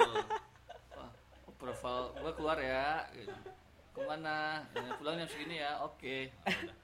Wah, 0.98 1.10
approval 1.48 2.00
gue 2.20 2.32
keluar 2.36 2.58
ya 2.60 3.08
gitu. 3.16 3.32
Ke 3.94 4.00
mana 4.02 4.66
Ya, 4.74 4.92
pulang 4.98 5.16
jam 5.16 5.28
segini 5.30 5.62
ya 5.62 5.80
oke 5.86 6.34
Udah. 6.44 6.74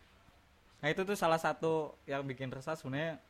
Nah 0.80 0.88
itu 0.88 1.04
tuh 1.04 1.12
salah 1.12 1.36
satu 1.36 1.92
yang 2.08 2.24
bikin 2.24 2.48
resah 2.48 2.72
sebenarnya. 2.72 3.20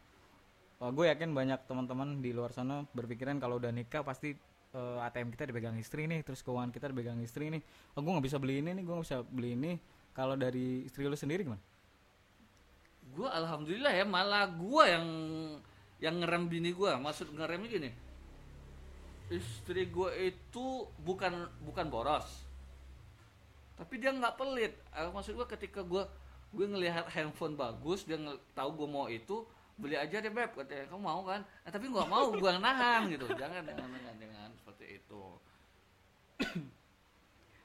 gue 0.81 1.05
yakin 1.11 1.35
banyak 1.35 1.67
teman-teman 1.67 2.23
di 2.23 2.31
luar 2.31 2.55
sana 2.55 2.87
berpikiran 2.95 3.43
kalau 3.43 3.59
udah 3.59 3.75
nikah 3.75 4.07
pasti 4.07 4.39
eh, 4.71 4.99
ATM 5.03 5.35
kita 5.35 5.51
dipegang 5.51 5.75
istri 5.77 6.07
nih, 6.07 6.23
terus 6.23 6.47
keuangan 6.47 6.71
kita 6.71 6.95
dipegang 6.95 7.19
istri 7.19 7.51
nih. 7.51 7.59
Oh 7.99 8.01
gue 8.01 8.13
nggak 8.15 8.25
bisa 8.31 8.39
beli 8.39 8.63
ini 8.63 8.79
nih, 8.79 8.87
gue 8.87 8.95
nggak 8.95 9.07
bisa 9.11 9.19
beli 9.27 9.59
ini. 9.59 9.73
Kalau 10.15 10.39
dari 10.39 10.87
istri 10.87 11.05
lu 11.11 11.19
sendiri 11.19 11.43
gimana? 11.43 11.61
gue 13.11 13.29
alhamdulillah 13.29 13.91
ya 13.91 14.07
malah 14.07 14.47
gue 14.47 14.85
yang 14.87 15.07
yang 16.01 16.15
ngerem 16.23 16.47
bini 16.47 16.71
gue 16.71 16.91
maksud 16.97 17.35
ngeremnya 17.35 17.69
gini 17.69 17.91
istri 19.31 19.91
gue 19.91 20.11
itu 20.31 20.87
bukan 21.03 21.47
bukan 21.67 21.87
boros 21.91 22.27
tapi 23.81 23.97
dia 23.97 24.13
nggak 24.13 24.37
pelit. 24.37 24.77
Eh, 24.93 25.09
maksud 25.09 25.33
gue 25.33 25.49
ketika 25.57 25.81
gue 25.81 26.05
gue 26.53 26.67
ngelihat 26.69 27.09
handphone 27.09 27.57
bagus 27.57 28.05
dia 28.05 28.21
tahu 28.53 28.85
gue 28.85 28.89
mau 28.91 29.09
itu 29.09 29.49
beli 29.81 29.97
aja 29.97 30.21
deh 30.21 30.29
beb 30.29 30.53
katanya. 30.53 30.85
Kamu 30.93 31.01
mau 31.01 31.25
kan? 31.25 31.41
Eh, 31.65 31.73
tapi 31.73 31.89
gue 31.89 32.05
mau 32.05 32.29
gue 32.29 32.51
nahan 32.61 33.09
gitu. 33.09 33.25
Jangan 33.33 33.65
jangan 33.65 33.89
jangan 33.89 34.15
jangan 34.21 34.51
seperti 34.61 35.01
itu. 35.01 35.23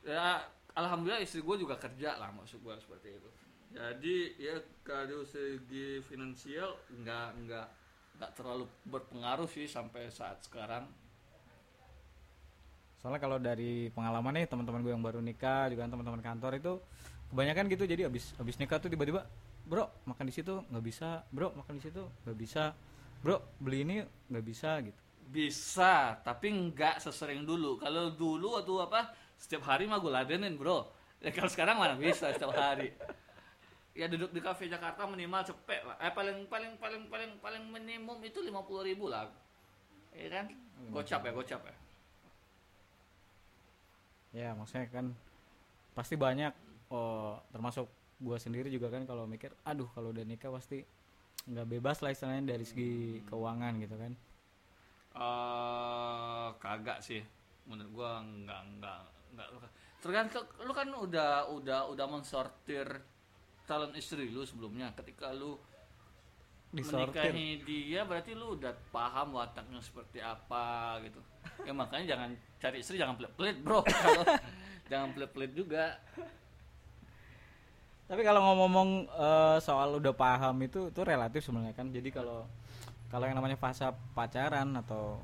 Ya 0.06 0.38
alhamdulillah 0.78 1.18
istri 1.18 1.42
gue 1.42 1.66
juga 1.66 1.82
kerja 1.82 2.14
lah 2.22 2.30
maksud 2.30 2.62
gue 2.62 2.78
seperti 2.78 3.18
itu. 3.18 3.30
Jadi 3.74 4.38
ya 4.38 4.62
kalau 4.86 5.26
segi 5.26 5.98
finansial 6.06 6.78
nggak 6.94 7.28
nggak 7.42 7.68
nggak 8.22 8.32
terlalu 8.38 8.70
berpengaruh 8.86 9.50
sih 9.50 9.66
sampai 9.66 10.14
saat 10.14 10.46
sekarang 10.46 10.86
Soalnya 13.06 13.22
kalau 13.22 13.38
dari 13.38 13.94
pengalaman 13.94 14.34
nih 14.34 14.50
teman-teman 14.50 14.82
gue 14.82 14.90
yang 14.90 15.06
baru 15.06 15.22
nikah 15.22 15.70
juga 15.70 15.86
teman-teman 15.86 16.26
kantor 16.26 16.58
itu 16.58 16.82
kebanyakan 17.30 17.70
gitu 17.70 17.86
jadi 17.86 18.10
abis 18.10 18.34
abis 18.42 18.58
nikah 18.58 18.82
tuh 18.82 18.90
tiba-tiba 18.90 19.30
bro 19.62 19.94
makan 20.10 20.26
di 20.26 20.34
situ 20.34 20.66
nggak 20.74 20.82
bisa 20.82 21.22
bro 21.30 21.54
makan 21.54 21.78
di 21.78 21.86
situ 21.86 22.02
nggak 22.02 22.34
bisa 22.34 22.74
bro 23.22 23.46
beli 23.62 23.86
ini 23.86 24.02
nggak 24.02 24.42
bisa 24.42 24.82
gitu. 24.82 24.98
Bisa 25.30 26.18
tapi 26.26 26.50
nggak 26.50 26.98
sesering 26.98 27.46
dulu. 27.46 27.78
Kalau 27.78 28.10
dulu 28.10 28.58
atau 28.58 28.82
apa 28.82 29.14
setiap 29.38 29.70
hari 29.70 29.86
mah 29.86 30.02
gue 30.02 30.10
ladenin 30.10 30.58
bro. 30.58 30.90
Ya 31.22 31.30
kalau 31.30 31.54
sekarang 31.54 31.78
mana 31.78 31.94
bisa 31.94 32.34
setiap 32.34 32.58
hari. 32.58 32.90
Ya 33.94 34.10
duduk 34.10 34.34
di 34.34 34.42
kafe 34.42 34.66
Jakarta 34.66 35.06
minimal 35.06 35.46
cepet 35.46 35.86
lah. 35.86 35.94
Eh 36.02 36.10
paling 36.10 36.50
paling 36.50 36.74
paling 36.82 37.06
paling 37.06 37.38
paling 37.38 37.64
minimum 37.70 38.18
itu 38.26 38.42
lima 38.42 38.66
puluh 38.66 38.82
ribu 38.82 39.14
lah. 39.14 39.30
Ya 40.10 40.42
kan? 40.42 40.50
Gocap 40.90 41.22
ya 41.22 41.30
gocap 41.30 41.62
ya 41.70 41.85
ya 44.36 44.52
maksudnya 44.52 44.92
kan 44.92 45.16
pasti 45.96 46.20
banyak 46.20 46.52
oh, 46.92 47.40
termasuk 47.56 47.88
gue 48.20 48.36
sendiri 48.36 48.68
juga 48.68 48.92
kan 48.92 49.08
kalau 49.08 49.24
mikir 49.24 49.56
aduh 49.64 49.88
kalau 49.96 50.12
udah 50.12 50.28
nikah 50.28 50.52
pasti 50.52 50.84
nggak 51.46 51.68
bebas 51.78 52.02
lah 52.02 52.10
istilahnya 52.10 52.58
dari 52.58 52.66
segi 52.66 53.22
keuangan 53.30 53.74
gitu 53.78 53.96
kan. 54.02 54.14
Eh 55.16 56.48
kagak 56.58 57.00
sih. 57.06 57.22
Menurut 57.70 57.92
gua 57.94 58.12
nggak 58.22 58.62
nggak 58.78 59.00
nggak 59.36 59.48
tergantung 60.02 60.46
lu 60.62 60.74
kan 60.74 60.90
udah 60.94 61.50
udah 61.50 61.90
udah 61.90 62.06
mensortir 62.06 62.86
calon 63.70 63.94
istri 63.94 64.30
lu 64.30 64.42
sebelumnya. 64.42 64.90
Ketika 64.98 65.34
lu 65.34 65.58
disortir. 66.76 67.32
Menikahi 67.32 67.48
dia 67.64 68.02
berarti 68.04 68.32
lu 68.32 68.54
udah 68.54 68.76
paham 68.92 69.28
wataknya 69.34 69.80
seperti 69.80 70.20
apa 70.20 70.66
gitu. 71.02 71.20
Ya 71.64 71.72
makanya 71.72 72.06
jangan 72.12 72.30
cari 72.60 72.78
istri 72.80 72.96
jangan 72.96 73.16
pelit-pelit 73.16 73.58
bro. 73.60 73.80
Kalau- 74.04 74.28
jangan 74.86 75.10
pelit-pelit 75.12 75.52
juga. 75.52 75.98
Tapi 78.06 78.22
kalau 78.22 78.42
ngomong 78.54 78.90
eh, 79.10 79.58
soal 79.60 79.98
udah 79.98 80.14
paham 80.14 80.62
itu 80.62 80.94
itu 80.94 81.02
relatif 81.02 81.42
sebenarnya 81.42 81.74
kan. 81.74 81.90
Jadi 81.90 82.10
kalau 82.10 82.46
kalau 83.10 83.26
yang 83.26 83.34
namanya 83.34 83.56
fase 83.56 83.82
pacaran 84.14 84.78
atau 84.78 85.18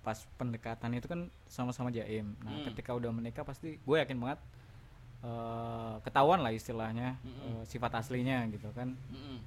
pas 0.00 0.16
pendekatan 0.34 0.96
itu 0.96 1.06
kan 1.06 1.20
sama-sama 1.46 1.92
jaim. 1.92 2.32
Nah 2.40 2.50
Hmm. 2.52 2.64
ketika 2.66 2.90
udah 2.90 3.12
menikah 3.12 3.44
pasti 3.44 3.76
gue 3.76 3.96
yakin 3.98 4.16
banget 4.16 4.40
eh, 5.22 5.94
ketahuan 6.02 6.40
lah 6.40 6.50
istilahnya 6.50 7.14
Mm-mm. 7.20 7.60
eh, 7.60 7.64
sifat 7.64 7.92
aslinya 7.94 8.48
gitu 8.48 8.72
kan. 8.72 8.96
Mm-mm. 9.12 9.38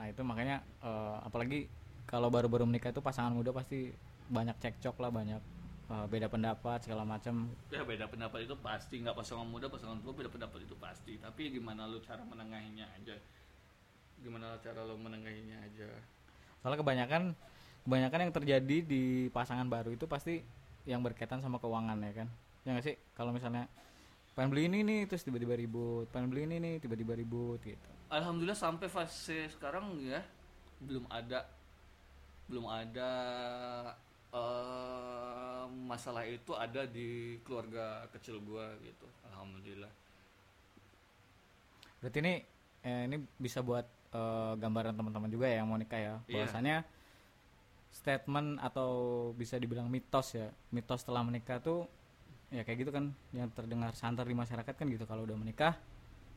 Nah 0.00 0.08
itu 0.08 0.24
makanya 0.24 0.64
eh, 0.80 1.16
apalagi 1.28 1.68
kalau 2.08 2.32
baru-baru 2.32 2.64
menikah 2.64 2.88
itu 2.88 3.04
pasangan 3.04 3.36
muda 3.36 3.52
pasti 3.52 3.92
banyak 4.32 4.56
cekcok 4.56 4.96
lah, 4.96 5.12
banyak 5.12 5.42
eh, 5.92 6.06
beda 6.08 6.32
pendapat 6.32 6.80
segala 6.88 7.04
macam. 7.04 7.52
ya 7.68 7.84
beda 7.84 8.08
pendapat 8.08 8.48
itu 8.48 8.56
pasti 8.64 9.04
nggak 9.04 9.12
pasangan 9.12 9.44
muda 9.44 9.68
pasangan 9.68 10.00
tua 10.00 10.16
beda 10.16 10.32
pendapat 10.32 10.64
itu 10.64 10.72
pasti 10.80 11.20
tapi 11.20 11.52
gimana 11.52 11.84
lu 11.84 12.00
cara 12.00 12.24
menengahinya 12.24 12.88
aja 12.96 13.12
gimana 14.24 14.56
cara 14.64 14.88
lu 14.88 14.96
menengahinya 14.96 15.60
aja 15.68 15.88
Soalnya 16.60 16.80
kebanyakan 16.80 17.22
kebanyakan 17.84 18.18
yang 18.24 18.32
terjadi 18.32 18.76
di 18.84 19.02
pasangan 19.32 19.68
baru 19.68 19.96
itu 19.96 20.04
pasti 20.04 20.44
yang 20.84 21.00
berkaitan 21.04 21.40
sama 21.44 21.56
keuangan 21.60 21.96
ya 22.00 22.12
kan. 22.24 22.28
Ya 22.64 22.76
nggak 22.76 22.84
sih? 22.84 22.96
Kalau 23.16 23.32
misalnya 23.32 23.68
pengen 24.34 24.48
beli 24.50 24.62
ini 24.70 24.78
nih 24.86 25.00
terus 25.10 25.26
tiba-tiba 25.26 25.58
ribut, 25.58 26.06
pengen 26.08 26.30
beli 26.30 26.46
ini 26.46 26.56
nih 26.58 26.74
tiba-tiba 26.80 27.12
ribut 27.18 27.60
gitu. 27.60 27.88
Alhamdulillah 28.10 28.58
sampai 28.58 28.88
fase 28.90 29.46
sekarang 29.50 29.98
ya 30.02 30.22
belum 30.80 31.06
ada 31.10 31.46
belum 32.50 32.66
ada 32.66 33.10
eh, 34.32 35.64
masalah 35.86 36.26
itu 36.26 36.52
ada 36.54 36.86
di 36.86 37.38
keluarga 37.46 38.06
kecil 38.10 38.42
gua 38.42 38.74
gitu. 38.82 39.06
Alhamdulillah. 39.30 39.90
Berarti 42.00 42.18
ini 42.24 42.34
eh, 42.82 43.02
ini 43.06 43.16
bisa 43.36 43.60
buat 43.60 43.84
eh, 44.14 44.52
gambaran 44.56 44.96
teman-teman 44.96 45.30
juga 45.30 45.46
ya 45.46 45.62
yang 45.62 45.68
mau 45.68 45.78
nikah 45.78 46.00
ya 46.00 46.14
Iya. 46.26 46.34
bahwasanya 46.34 46.76
statement 47.90 48.62
atau 48.62 48.90
bisa 49.34 49.58
dibilang 49.58 49.90
mitos 49.90 50.38
ya 50.38 50.48
mitos 50.70 51.02
setelah 51.02 51.26
menikah 51.26 51.58
tuh 51.58 51.90
ya 52.50 52.62
kayak 52.62 52.78
gitu 52.82 52.90
kan 52.90 53.14
yang 53.30 53.46
terdengar 53.50 53.94
santer 53.94 54.26
di 54.26 54.34
masyarakat 54.34 54.74
kan 54.74 54.86
gitu 54.86 55.06
kalau 55.06 55.22
udah 55.22 55.38
menikah 55.38 55.78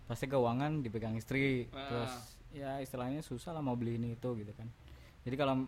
pasti 0.05 0.29
keuangan 0.29 0.81
dipegang 0.81 1.17
istri 1.17 1.65
Ah. 1.73 1.89
terus 1.89 2.13
ya 2.53 2.77
istilahnya 2.77 3.25
susah 3.25 3.49
lah 3.51 3.65
mau 3.65 3.73
beli 3.73 3.97
ini 3.97 4.13
itu 4.13 4.29
gitu 4.37 4.53
kan 4.53 4.69
jadi 5.25 5.35
kalau 5.35 5.65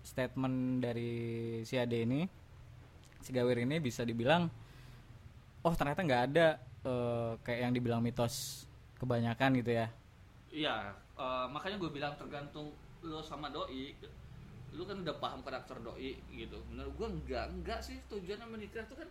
statement 0.00 0.80
dari 0.80 1.10
si 1.66 1.74
Ade 1.74 2.06
ini 2.06 2.22
si 3.18 3.34
Gawir 3.34 3.66
ini 3.66 3.82
bisa 3.82 4.06
dibilang 4.06 4.46
oh 5.60 5.74
ternyata 5.74 6.06
nggak 6.06 6.22
ada 6.30 6.46
eh, 6.84 7.32
kayak 7.42 7.60
yang 7.66 7.72
dibilang 7.74 7.98
mitos 7.98 8.64
kebanyakan 8.96 9.58
gitu 9.58 9.72
ya 9.74 9.86
Iya, 10.48 10.96
eh, 10.96 11.46
makanya 11.52 11.76
gue 11.76 11.92
bilang 11.92 12.16
tergantung 12.16 12.72
lo 13.04 13.20
sama 13.20 13.52
doi. 13.52 13.92
Lu 14.72 14.88
kan 14.88 15.04
udah 15.04 15.12
paham 15.20 15.44
karakter 15.44 15.76
doi 15.78 16.16
gitu. 16.32 16.56
Menurut 16.72 16.96
gue 16.96 17.08
enggak, 17.20 17.52
enggak 17.52 17.80
sih 17.84 18.00
tujuannya 18.08 18.48
menikah 18.48 18.80
tuh 18.88 18.96
kan 18.96 19.08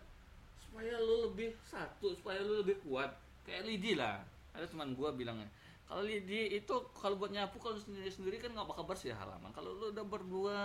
supaya 0.68 0.94
lo 1.00 1.32
lebih 1.32 1.56
satu, 1.64 2.12
supaya 2.12 2.44
lo 2.44 2.60
lebih 2.60 2.78
kuat. 2.84 3.10
Kayak 3.48 3.64
Lidi 3.64 3.96
lah. 3.96 4.20
Ada 4.52 4.68
teman 4.68 4.92
gue 4.92 5.08
bilangnya. 5.16 5.48
Kalau 5.88 6.04
Lidi 6.04 6.52
itu 6.52 6.74
kalau 6.92 7.16
buat 7.16 7.32
nyapu 7.32 7.56
kalau 7.56 7.80
sendiri 7.80 8.12
sendiri 8.12 8.36
kan 8.36 8.52
nggak 8.52 8.68
bakal 8.68 8.84
bersih 8.84 9.16
halaman. 9.16 9.48
Kalau 9.56 9.72
lo 9.72 9.88
udah 9.88 10.04
berdua, 10.04 10.60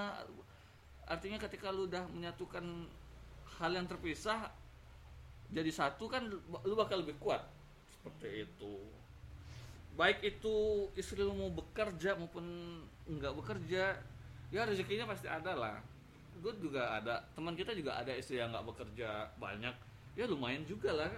artinya 1.08 1.40
ketika 1.40 1.72
lo 1.72 1.88
udah 1.88 2.04
menyatukan 2.12 2.64
hal 3.60 3.72
yang 3.72 3.88
terpisah 3.88 4.52
jadi 5.54 5.70
satu 5.70 6.10
kan 6.10 6.26
lu 6.66 6.74
bakal 6.74 7.06
lebih 7.06 7.16
kuat 7.22 7.46
seperti 7.94 8.50
itu 8.50 8.76
baik 9.94 10.26
itu 10.26 10.90
istri 10.98 11.22
lu 11.22 11.38
mau 11.38 11.54
bekerja 11.54 12.18
maupun 12.18 12.44
nggak 13.06 13.34
bekerja 13.38 13.94
ya 14.50 14.62
rezekinya 14.66 15.06
pasti 15.06 15.30
ada 15.30 15.54
lah 15.54 15.78
gue 16.42 16.54
juga 16.58 16.98
ada 16.98 17.22
teman 17.38 17.54
kita 17.54 17.78
juga 17.78 18.02
ada 18.02 18.10
istri 18.18 18.42
yang 18.42 18.50
nggak 18.50 18.66
bekerja 18.74 19.30
banyak 19.38 19.76
ya 20.14 20.26
lumayan 20.30 20.64
juga 20.66 20.94
lah. 20.94 21.12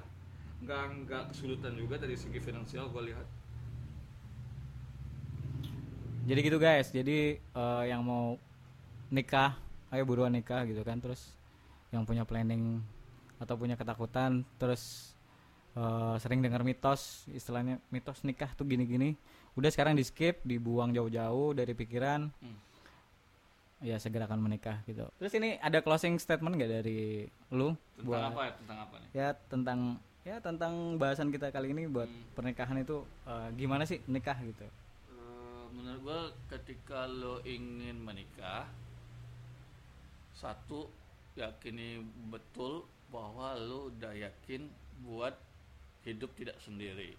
Nggak 0.63 0.81
nggak 1.05 1.23
kesulitan 1.36 1.75
juga 1.75 1.99
dari 1.99 2.15
segi 2.15 2.39
finansial 2.39 2.88
gue 2.91 3.12
lihat. 3.12 3.27
Jadi 6.25 6.39
gitu 6.41 6.58
guys. 6.58 6.89
Jadi 6.89 7.38
eh, 7.38 7.84
yang 7.86 8.01
mau 8.01 8.39
nikah 9.13 9.53
ayo 9.93 10.03
buruan 10.08 10.34
nikah 10.34 10.65
gitu 10.65 10.81
kan. 10.81 10.97
Terus 10.97 11.36
yang 11.93 12.08
punya 12.08 12.25
planning 12.25 12.81
atau 13.36 13.60
punya 13.60 13.75
ketakutan 13.75 14.47
terus 14.55 15.13
eh, 15.75 16.15
sering 16.23 16.39
dengar 16.39 16.63
mitos 16.63 17.27
istilahnya 17.36 17.77
mitos 17.91 18.23
nikah 18.23 18.49
tuh 18.55 18.65
gini-gini. 18.65 19.19
Udah 19.55 19.71
sekarang 19.71 19.95
di 19.95 20.03
skip 20.03 20.43
dibuang 20.43 20.95
jauh-jauh 20.95 21.55
dari 21.55 21.71
pikiran. 21.75 22.31
Hmm. 22.31 22.58
Ya 23.83 23.99
segerakan 23.99 24.39
menikah 24.39 24.79
gitu. 24.85 25.03
Terus 25.19 25.33
ini 25.35 25.59
ada 25.59 25.83
closing 25.83 26.15
statement 26.15 26.55
nggak 26.55 26.71
dari 26.81 27.27
lu 27.51 27.75
tentang 27.95 28.05
buat 28.07 28.21
apa 28.31 28.41
ya? 28.47 28.51
Tentang 28.59 28.77
apa 28.79 28.95
nih? 28.99 29.09
Ya 29.11 29.27
tentang 29.51 29.79
ya 30.25 30.35
tentang 30.41 30.73
bahasan 30.97 31.29
kita 31.29 31.51
kali 31.51 31.75
ini 31.75 31.85
buat 31.85 32.07
Hmm. 32.07 32.23
pernikahan 32.33 32.79
itu 32.79 33.03
eh, 33.27 33.49
gimana 33.55 33.83
sih 33.83 33.99
nikah 34.07 34.38
gitu? 34.41 34.65
Eh, 34.65 35.63
menurut 35.75 36.01
gue 36.01 36.21
ketika 36.55 37.05
lo 37.05 37.43
ingin 37.43 37.99
menikah 37.99 38.65
satu 40.35 40.91
yakini 41.35 42.03
betul 42.31 42.88
bahwa 43.11 43.55
lo 43.55 43.91
udah 43.91 44.11
yakin 44.15 44.67
buat 45.03 45.35
hidup 46.03 46.31
tidak 46.35 46.57
sendiri. 46.63 47.15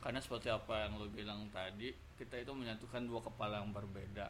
Karena 0.00 0.20
seperti 0.20 0.52
apa 0.52 0.84
yang 0.84 1.00
lo 1.00 1.08
bilang 1.08 1.48
tadi 1.48 1.88
kita 2.14 2.36
itu 2.36 2.52
menyatukan 2.52 3.02
dua 3.08 3.20
kepala 3.24 3.64
yang 3.64 3.72
berbeda 3.72 4.28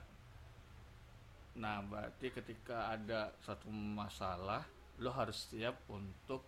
nah 1.54 1.78
berarti 1.86 2.34
ketika 2.34 2.90
ada 2.90 3.30
satu 3.46 3.70
masalah 3.70 4.66
lo 4.98 5.10
harus 5.14 5.50
siap 5.50 5.78
untuk 5.86 6.42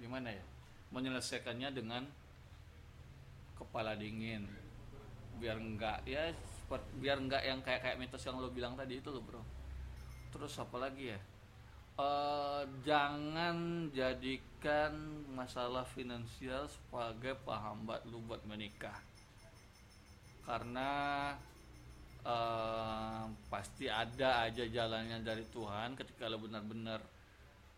gimana 0.00 0.32
ya 0.32 0.44
menyelesaikannya 0.92 1.70
dengan 1.72 2.02
kepala 3.56 3.96
dingin. 3.96 4.46
Biar 5.36 5.60
enggak 5.60 6.04
ya 6.08 6.32
biar 6.98 7.22
enggak 7.22 7.46
yang 7.46 7.62
kayak 7.62 7.80
kayak 7.84 7.98
mitos 8.00 8.26
yang 8.26 8.42
lo 8.42 8.50
bilang 8.52 8.76
tadi 8.76 9.00
itu 9.00 9.08
lo 9.08 9.20
bro. 9.24 9.42
Terus 10.32 10.52
apa 10.60 10.76
lagi 10.76 11.14
ya? 11.14 11.20
Eh, 11.96 12.62
jangan 12.84 13.88
jadikan 13.88 14.92
masalah 15.32 15.88
finansial 15.88 16.68
sebagai 16.68 17.40
penghambat 17.48 18.04
lu 18.04 18.20
buat 18.20 18.44
menikah. 18.44 19.00
Karena 20.44 21.32
eh, 22.26 23.24
pasti 23.46 23.86
ada 23.86 24.50
aja 24.50 24.64
jalannya 24.66 25.22
dari 25.22 25.46
Tuhan 25.46 25.94
ketika 25.94 26.26
lo 26.26 26.42
benar-benar 26.42 27.00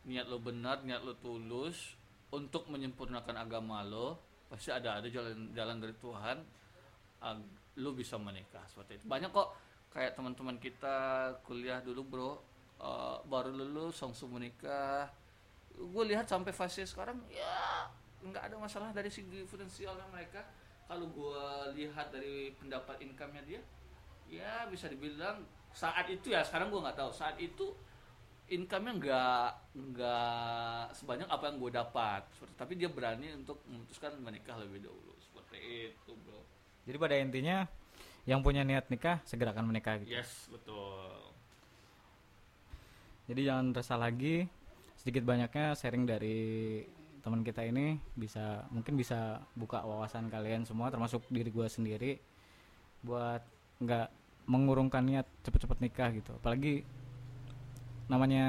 niat 0.09 0.27
lo 0.27 0.41
benar 0.41 0.81
niat 0.89 1.05
lo 1.05 1.13
tulus 1.21 1.95
untuk 2.33 2.73
menyempurnakan 2.73 3.37
agama 3.37 3.85
lo 3.85 4.17
pasti 4.49 4.73
ada 4.73 4.97
ada 4.99 5.09
jalan 5.13 5.53
jalan 5.53 5.77
dari 5.77 5.95
Tuhan 6.01 6.37
ag- 7.21 7.57
lu 7.79 7.95
bisa 7.95 8.19
menikah 8.19 8.65
seperti 8.67 8.99
itu. 8.99 9.05
Banyak 9.07 9.31
kok 9.31 9.55
kayak 9.95 10.19
teman-teman 10.19 10.59
kita 10.59 11.31
kuliah 11.47 11.79
dulu 11.79 12.03
bro. 12.03 12.33
Eh, 12.79 13.17
baru 13.27 13.55
lulus 13.55 13.99
langsung 14.03 14.35
menikah. 14.35 15.11
Gue 15.79 16.05
lihat 16.11 16.27
sampai 16.27 16.51
fase 16.51 16.83
sekarang 16.83 17.23
ya 17.31 17.87
nggak 18.19 18.51
ada 18.51 18.57
masalah 18.59 18.91
dari 18.91 19.11
segi 19.11 19.47
finansialnya 19.47 20.07
mereka. 20.11 20.43
Kalau 20.91 21.07
gue 21.07 21.45
lihat 21.79 22.11
dari 22.11 22.51
pendapat 22.59 22.99
income-nya 23.05 23.43
dia 23.47 23.61
ya 24.29 24.69
bisa 24.69 24.87
dibilang 24.87 25.43
saat 25.73 26.07
itu 26.09 26.33
ya 26.33 26.45
sekarang 26.45 26.69
gue 26.73 26.81
nggak 26.81 26.99
tahu. 26.99 27.11
Saat 27.13 27.37
itu 27.41 27.73
income-nya 28.49 28.93
nggak 28.97 29.49
nggak 29.77 30.83
sebanyak 30.97 31.29
apa 31.29 31.45
yang 31.53 31.57
gue 31.61 31.71
dapat. 31.73 32.23
Seperti- 32.33 32.57
tapi 32.57 32.73
dia 32.81 32.89
berani 32.89 33.29
untuk 33.37 33.61
memutuskan 33.69 34.17
menikah 34.21 34.57
lebih 34.57 34.89
dahulu. 34.89 35.13
Seperti 35.21 35.93
itu 35.93 36.13
bro. 36.25 36.41
Jadi 36.89 36.97
pada 36.97 37.15
intinya 37.21 37.57
yang 38.29 38.41
punya 38.45 38.65
niat 38.65 38.93
nikah 38.93 39.21
segerakan 39.25 39.69
menikah 39.69 40.01
gitu. 40.01 40.13
yes 40.13 40.49
betul. 40.53 41.33
Jadi 43.29 43.41
jangan 43.45 43.77
resah 43.77 44.01
lagi. 44.01 44.49
Sedikit 44.97 45.23
banyaknya 45.29 45.77
sharing 45.77 46.09
dari 46.09 46.81
teman 47.21 47.45
kita 47.45 47.61
ini. 47.65 48.01
Bisa 48.17 48.65
mungkin 48.73 48.97
bisa 48.97 49.45
buka 49.53 49.85
wawasan 49.85 50.33
kalian 50.33 50.65
semua 50.65 50.89
termasuk 50.89 51.25
diri 51.29 51.53
gua 51.53 51.69
sendiri. 51.69 52.17
Buat 53.05 53.45
nggak 53.85 54.09
mengurungkan 54.49 55.05
niat 55.05 55.29
cepet-cepet 55.45 55.79
nikah 55.85 56.09
gitu. 56.17 56.33
Apalagi 56.41 56.83
namanya 58.09 58.47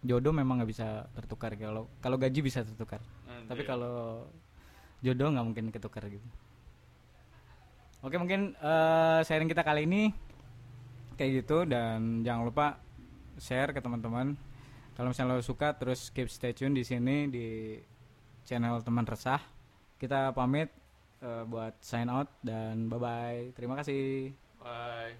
jodoh 0.00 0.32
memang 0.32 0.64
nggak 0.64 0.70
bisa 0.72 1.04
tertukar 1.12 1.52
kalau 1.60 1.86
kalau 2.00 2.16
gaji 2.16 2.40
bisa 2.40 2.64
tertukar. 2.64 3.04
Nanti 3.28 3.48
Tapi 3.52 3.62
kalau 3.68 4.24
jodoh 5.04 5.28
nggak 5.28 5.46
mungkin 5.46 5.66
ketukar 5.68 6.08
gitu. 6.08 6.24
Oke 8.00 8.16
mungkin 8.16 8.56
eh, 8.56 9.20
sharing 9.28 9.52
kita 9.52 9.60
kali 9.60 9.84
ini 9.84 10.08
kayak 11.20 11.44
gitu 11.44 11.68
dan 11.68 12.24
jangan 12.24 12.48
lupa 12.48 12.66
share 13.36 13.76
ke 13.76 13.80
teman-teman. 13.84 14.32
Kalau 14.96 15.12
misalnya 15.12 15.36
lo 15.36 15.44
suka 15.44 15.76
terus 15.76 16.08
keep 16.08 16.32
stay 16.32 16.56
tune 16.56 16.72
di 16.72 16.84
sini 16.84 17.28
di 17.28 17.76
channel 18.48 18.80
teman 18.80 19.04
resah. 19.04 19.40
Kita 20.00 20.32
pamit 20.32 20.72
eh, 21.20 21.44
buat 21.44 21.76
sign 21.84 22.08
out 22.08 22.32
dan 22.40 22.88
bye 22.88 22.96
bye. 22.96 23.52
Terima 23.52 23.76
kasih. 23.76 24.49
Bye 24.60 25.16